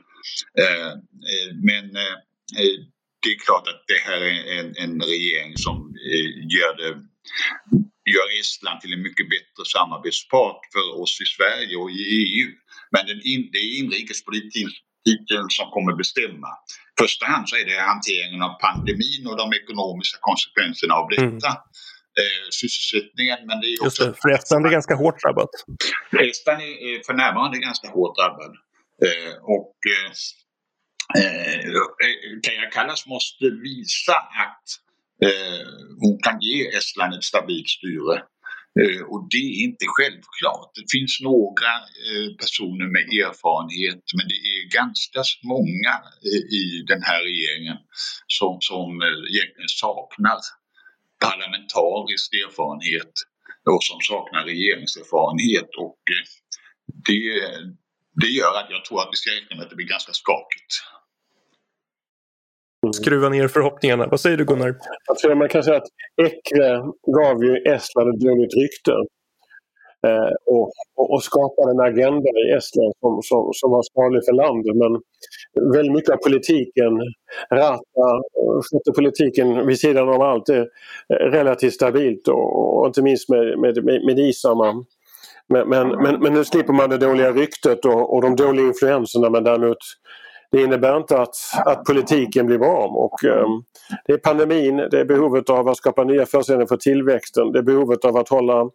Eh, 0.64 0.92
eh, 1.32 1.50
men 1.70 1.86
eh, 2.04 2.18
eh, 2.62 2.78
det 3.22 3.30
är 3.36 3.40
klart 3.48 3.68
att 3.72 3.84
det 3.94 4.02
här 4.08 4.22
är 4.32 4.40
en, 4.60 4.70
en 4.84 4.96
regering 5.14 5.52
som 5.66 5.78
eh, 6.12 6.30
gör, 6.56 6.74
det, 6.82 6.92
gör 8.16 8.28
Estland 8.40 8.78
till 8.82 8.94
en 8.94 9.04
mycket 9.08 9.28
bättre 9.36 9.64
samarbetspart 9.76 10.62
för 10.74 10.86
oss 11.02 11.14
i 11.26 11.28
Sverige 11.38 11.76
och 11.82 11.92
i 11.92 12.02
EU. 12.20 12.50
Men 12.94 13.04
den 13.10 13.22
in, 13.32 13.42
det 13.54 13.60
är 13.66 13.70
inrikespolitiken 13.82 15.46
som 15.58 15.68
kommer 15.76 15.94
bestämma. 16.04 16.52
I 16.94 16.96
första 17.04 17.26
hand 17.32 17.50
så 17.50 17.56
är 17.62 17.66
det 17.66 17.80
hanteringen 17.94 18.42
av 18.48 18.54
pandemin 18.66 19.24
och 19.30 19.38
de 19.44 19.48
ekonomiska 19.62 20.18
konsekvenserna 20.30 20.94
av 21.02 21.06
detta. 21.10 21.52
Mm 21.58 21.68
eh, 22.22 22.46
sysselsättningen. 22.60 23.40
Men 23.48 23.56
det 23.62 23.68
är 23.68 23.76
också... 23.86 23.86
Just 23.86 24.00
det, 24.00 24.22
för 24.22 24.30
Estland 24.38 24.66
är 24.66 24.72
ganska 24.80 24.96
hårt 24.96 25.18
drabbat. 25.24 25.54
Estland 26.30 26.62
är 26.62 27.06
för 27.08 27.14
närvarande 27.14 27.58
ganska 27.70 27.88
hårt 27.96 28.16
drabbad. 28.18 28.54
Eh, 29.06 29.34
och 29.58 29.76
eh, 29.96 30.12
eh 31.22 31.60
Kaja 32.44 32.70
Kallas 32.76 33.08
måste 33.08 33.46
visa 33.70 34.18
att 34.46 34.68
eh, 35.26 35.68
hon 36.02 36.16
kan 36.26 36.38
ge 36.42 36.58
Estland 36.78 37.14
ett 37.14 37.24
stabilt 37.24 37.70
styre. 37.78 38.16
Eh, 38.82 39.02
och 39.12 39.22
det 39.34 39.46
är 39.50 39.56
inte 39.68 39.86
självklart. 39.96 40.70
Det 40.80 40.88
finns 40.96 41.14
några 41.32 41.74
eh, 42.08 42.30
personer 42.42 42.88
med 42.96 43.06
erfarenhet 43.24 44.04
men 44.18 44.26
det 44.32 44.42
är 44.54 44.62
ganska 44.80 45.22
många 45.54 45.94
eh, 46.30 46.44
i 46.62 46.66
den 46.92 47.02
här 47.10 47.22
regeringen 47.30 47.78
som, 48.38 48.54
som 48.70 48.90
egentligen 49.34 49.74
saknar 49.86 50.40
parlamentarisk 51.26 52.28
erfarenhet 52.46 53.14
och 53.74 53.84
som 53.90 54.00
saknar 54.12 54.44
regeringserfarenhet. 54.54 55.70
Och 55.86 56.02
eh, 56.14 56.26
det, 57.08 57.24
det 58.22 58.32
gör 58.40 58.54
att 58.60 58.70
jag 58.76 58.82
tror 58.86 58.98
att 59.02 59.12
vi 59.14 59.18
ska 59.22 59.28
räkna 59.32 59.56
med 59.56 59.64
att 59.64 59.70
det 59.70 59.80
blir 59.80 59.94
ganska 59.96 60.14
skakigt. 60.22 60.74
Skruva 62.94 63.30
ner 63.30 63.48
förhoppningarna. 63.48 64.08
Vad 64.08 64.20
säger 64.20 64.38
du 64.38 64.46
Gunnar? 64.46 64.76
Jag 65.08 65.18
tror 65.18 65.36
man 65.36 65.50
kan 65.50 65.64
säga 65.64 65.78
att 65.78 65.90
Ecre 66.22 66.70
gav 67.18 67.44
ju 67.44 67.54
Estland 67.74 68.10
ett 68.10 68.22
dåligt 68.28 68.54
rykte 68.62 68.92
eh, 70.08 70.34
och, 70.46 70.72
och, 70.96 71.24
skapade 71.24 71.72
en 71.72 71.80
agenda 71.80 72.30
i 72.30 72.52
Estland 72.58 72.94
som, 73.00 73.22
som, 73.22 73.50
som 73.54 73.72
var 73.72 73.84
skadlig 73.84 74.26
för 74.26 74.34
landet. 74.34 74.76
Men 74.76 75.02
väldigt 75.74 75.96
mycket 75.96 76.14
av 76.14 76.18
politiken, 76.18 76.92
Rata, 77.52 78.10
eh, 78.40 78.60
skötte 78.62 78.92
politiken 78.96 79.68
vid 79.68 79.80
sidan 79.80 80.10
av 80.10 80.22
allt 80.22 80.50
är 80.50 80.68
eh, 81.14 81.16
relativt 81.16 81.74
stabilt 81.74 82.28
och, 82.28 82.80
och 82.80 82.88
inte 82.88 83.02
minst 83.02 83.30
med, 83.30 83.60
med, 83.60 83.84
med, 83.84 84.06
med 84.06 84.36
Men, 85.48 85.70
men, 85.70 85.88
men, 85.88 86.22
men, 86.22 86.34
nu 86.34 86.46
slipper 86.46 86.74
man 86.74 86.90
det 86.90 86.98
dåliga 86.98 87.32
ryktet 87.32 87.86
och, 87.86 88.14
och 88.14 88.22
de 88.22 88.36
dåliga 88.36 88.66
influenserna 88.66 89.30
men 89.30 89.44
däremot 89.44 89.78
det 90.52 90.62
innebär 90.62 90.98
inte 90.98 91.22
att, 91.22 91.36
att 91.66 91.84
politiken 91.84 92.46
blir 92.46 92.58
bra. 92.58 92.86
Och, 92.86 93.24
um, 93.24 93.64
det 94.06 94.14
är 94.14 94.18
pandemin, 94.18 94.78
det 94.78 95.00
är 95.00 95.06
behovet 95.06 95.50
av 95.50 95.68
att 95.68 95.78
skapa 95.78 96.04
nya 96.04 96.26
förutsättningar 96.26 96.68
för 96.68 96.78
tillväxten, 96.78 97.52
det 97.52 97.60
är 97.60 97.64
behovet 97.64 98.06
av 98.06 98.18
att 98.18 98.30
hålla 98.30 98.70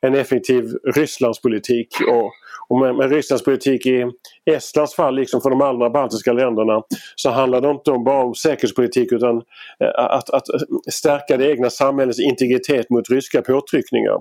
en 0.00 0.14
effektiv 0.14 0.64
Rysslandspolitik. 0.94 1.88
Och, 2.08 2.32
och 2.68 2.78
med, 2.80 2.94
med 2.94 3.10
Rysslandspolitik 3.10 3.86
i 3.86 4.04
Estlands 4.50 4.94
fall, 4.94 5.14
liksom 5.14 5.40
för 5.40 5.50
de 5.50 5.62
andra 5.62 5.90
baltiska 5.90 6.32
länderna, 6.32 6.82
så 7.16 7.30
handlar 7.30 7.60
det 7.60 7.70
inte 7.70 7.90
bara 7.90 8.24
om 8.24 8.34
säkerhetspolitik 8.34 9.12
utan 9.12 9.36
eh, 9.36 9.88
att, 9.94 10.30
att 10.30 10.48
eh, 10.48 10.60
stärka 10.90 11.36
det 11.36 11.50
egna 11.50 11.70
samhällets 11.70 12.20
integritet 12.20 12.90
mot 12.90 13.10
ryska 13.10 13.42
påtryckningar. 13.42 14.18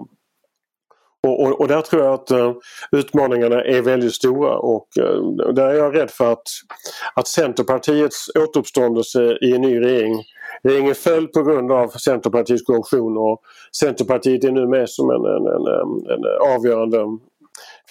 Och, 1.24 1.44
och, 1.44 1.62
och, 1.62 1.68
där 1.68 1.82
tror 1.82 2.04
jag 2.04 2.14
att 2.14 2.32
uh, 2.32 2.54
utmaningarna 2.92 3.64
är 3.64 3.82
väldigt 3.82 4.14
stora 4.14 4.58
och 4.58 4.88
uh, 5.00 5.54
där 5.54 5.68
är 5.68 5.74
jag 5.74 5.96
rädd 5.96 6.12
för 6.12 6.32
att, 6.32 6.44
att 7.16 7.28
Centerpartiets 7.28 8.30
återuppståndelse 8.40 9.38
i 9.42 9.56
en 9.56 9.62
ny 9.62 9.82
regering 9.82 10.24
Regeringen 10.68 10.96
föll 10.96 11.28
på 11.28 11.44
grund 11.44 11.72
av 11.72 11.88
Centerpartiets 11.88 12.64
korruption 12.64 13.18
och 13.18 13.42
Centerpartiet 13.80 14.44
är 14.44 14.52
nu 14.52 14.68
med 14.68 14.90
som 14.90 15.10
en, 15.10 15.26
en, 15.26 15.48
en, 15.48 16.12
en 16.12 16.54
avgörande 16.56 16.98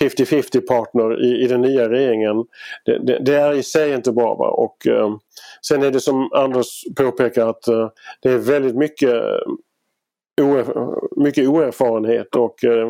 50-50 0.00 0.60
partner 0.60 1.24
i, 1.24 1.44
i 1.44 1.46
den 1.46 1.60
nya 1.60 1.88
regeringen. 1.88 2.44
Det, 2.84 2.98
det, 2.98 3.18
det, 3.18 3.34
är 3.34 3.54
i 3.54 3.62
sig 3.62 3.94
inte 3.94 4.12
bra. 4.12 4.34
Va? 4.34 4.48
Och, 4.50 4.86
eh, 4.86 5.16
sen 5.68 5.82
är 5.82 5.90
det 5.90 6.00
som 6.00 6.32
Anders 6.32 6.84
påpekar 6.96 7.48
att 7.48 7.68
eh, 7.68 7.88
det 8.22 8.30
är 8.30 8.38
väldigt 8.38 8.76
mycket 8.76 9.10
eh, 9.10 9.52
mycket 11.16 11.48
oerfarenhet 11.48 12.34
och 12.34 12.64
eh, 12.64 12.88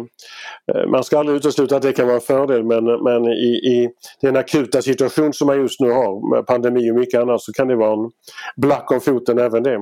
eh, 0.74 0.86
man 0.88 1.05
ska 1.05 1.18
aldrig 1.18 1.36
utesluta 1.36 1.76
att 1.76 1.82
det 1.82 1.92
kan 1.92 2.07
vara 2.07 2.16
en 2.16 2.22
fördel 2.22 2.64
men, 2.64 2.84
men 2.84 3.24
i, 3.24 3.47
i 3.47 3.90
den 4.20 4.36
akuta 4.36 4.82
situation 4.82 5.32
som 5.32 5.47
man 5.47 5.61
just 5.61 5.80
nu 5.80 5.90
har 5.90 6.36
med 6.36 6.47
pandemi 6.47 6.90
och 6.90 6.97
mycket 6.97 7.20
annat 7.20 7.42
så 7.42 7.53
kan 7.53 7.68
det 7.68 7.76
vara 7.76 7.92
en 7.92 8.11
black 8.57 8.90
om 8.90 9.01
foten 9.01 9.38
även 9.38 9.62
det. 9.62 9.74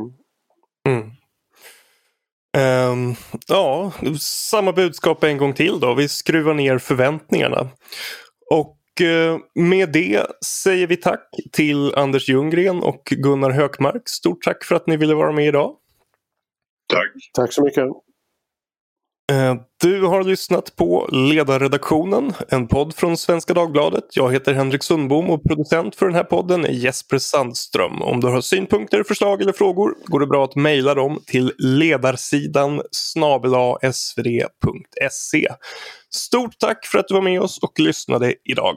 Mm. 0.89 1.11
Um, 2.57 3.15
ja, 3.49 3.93
samma 4.21 4.73
budskap 4.73 5.25
en 5.25 5.39
gång 5.39 5.53
till 5.53 5.81
då. 5.81 5.95
Vi 5.95 6.09
skruvar 6.09 6.55
ner 6.55 6.79
förväntningarna. 6.79 7.69
Och 8.51 8.79
uh, 9.01 9.39
med 9.55 9.93
det 9.93 10.27
säger 10.47 10.87
vi 10.87 10.97
tack 10.97 11.29
till 11.53 11.95
Anders 11.95 12.29
Ljunggren 12.29 12.83
och 12.83 13.03
Gunnar 13.11 13.51
Hökmark. 13.51 14.09
Stort 14.09 14.43
tack 14.43 14.65
för 14.65 14.75
att 14.75 14.87
ni 14.87 14.97
ville 14.97 15.15
vara 15.15 15.33
med 15.33 15.47
idag. 15.47 15.77
Tack. 16.95 17.13
Tack 17.33 17.53
så 17.53 17.65
mycket. 17.65 17.85
Eh, 19.33 19.55
du 19.81 20.03
har 20.03 20.25
lyssnat 20.25 20.77
på 20.77 21.09
Ledarredaktionen, 21.13 22.33
en 22.49 22.69
podd 22.69 22.95
från 22.95 23.17
Svenska 23.17 23.55
Dagbladet. 23.55 24.05
Jag 24.17 24.33
heter 24.33 24.55
Henrik 24.55 24.83
Sundbom 24.83 25.31
och 25.31 25.45
producent 25.45 25.97
för 25.97 26.07
den 26.07 26.15
här 26.15 26.25
podden 26.25 26.65
är 26.65 26.73
Jesper 26.73 27.19
Sandström. 27.19 28.03
Om 28.03 28.21
du 28.21 28.27
har 28.27 28.41
synpunkter, 28.41 29.03
förslag 29.03 29.43
eller 29.43 29.53
frågor 29.53 29.95
går 30.05 30.21
det 30.21 30.27
bra 30.27 30.45
att 30.45 30.57
mejla 30.57 30.95
dem 30.95 31.21
till 31.27 31.53
ledarsidan 31.59 32.83
svd.se. 33.93 35.49
Stort 36.11 36.59
tack 36.59 36.87
för 36.87 36.99
att 36.99 37.09
du 37.09 37.15
var 37.15 37.23
med 37.23 37.41
oss 37.41 37.59
och 37.63 37.81
lyssnade 37.81 38.35
idag. 38.45 38.77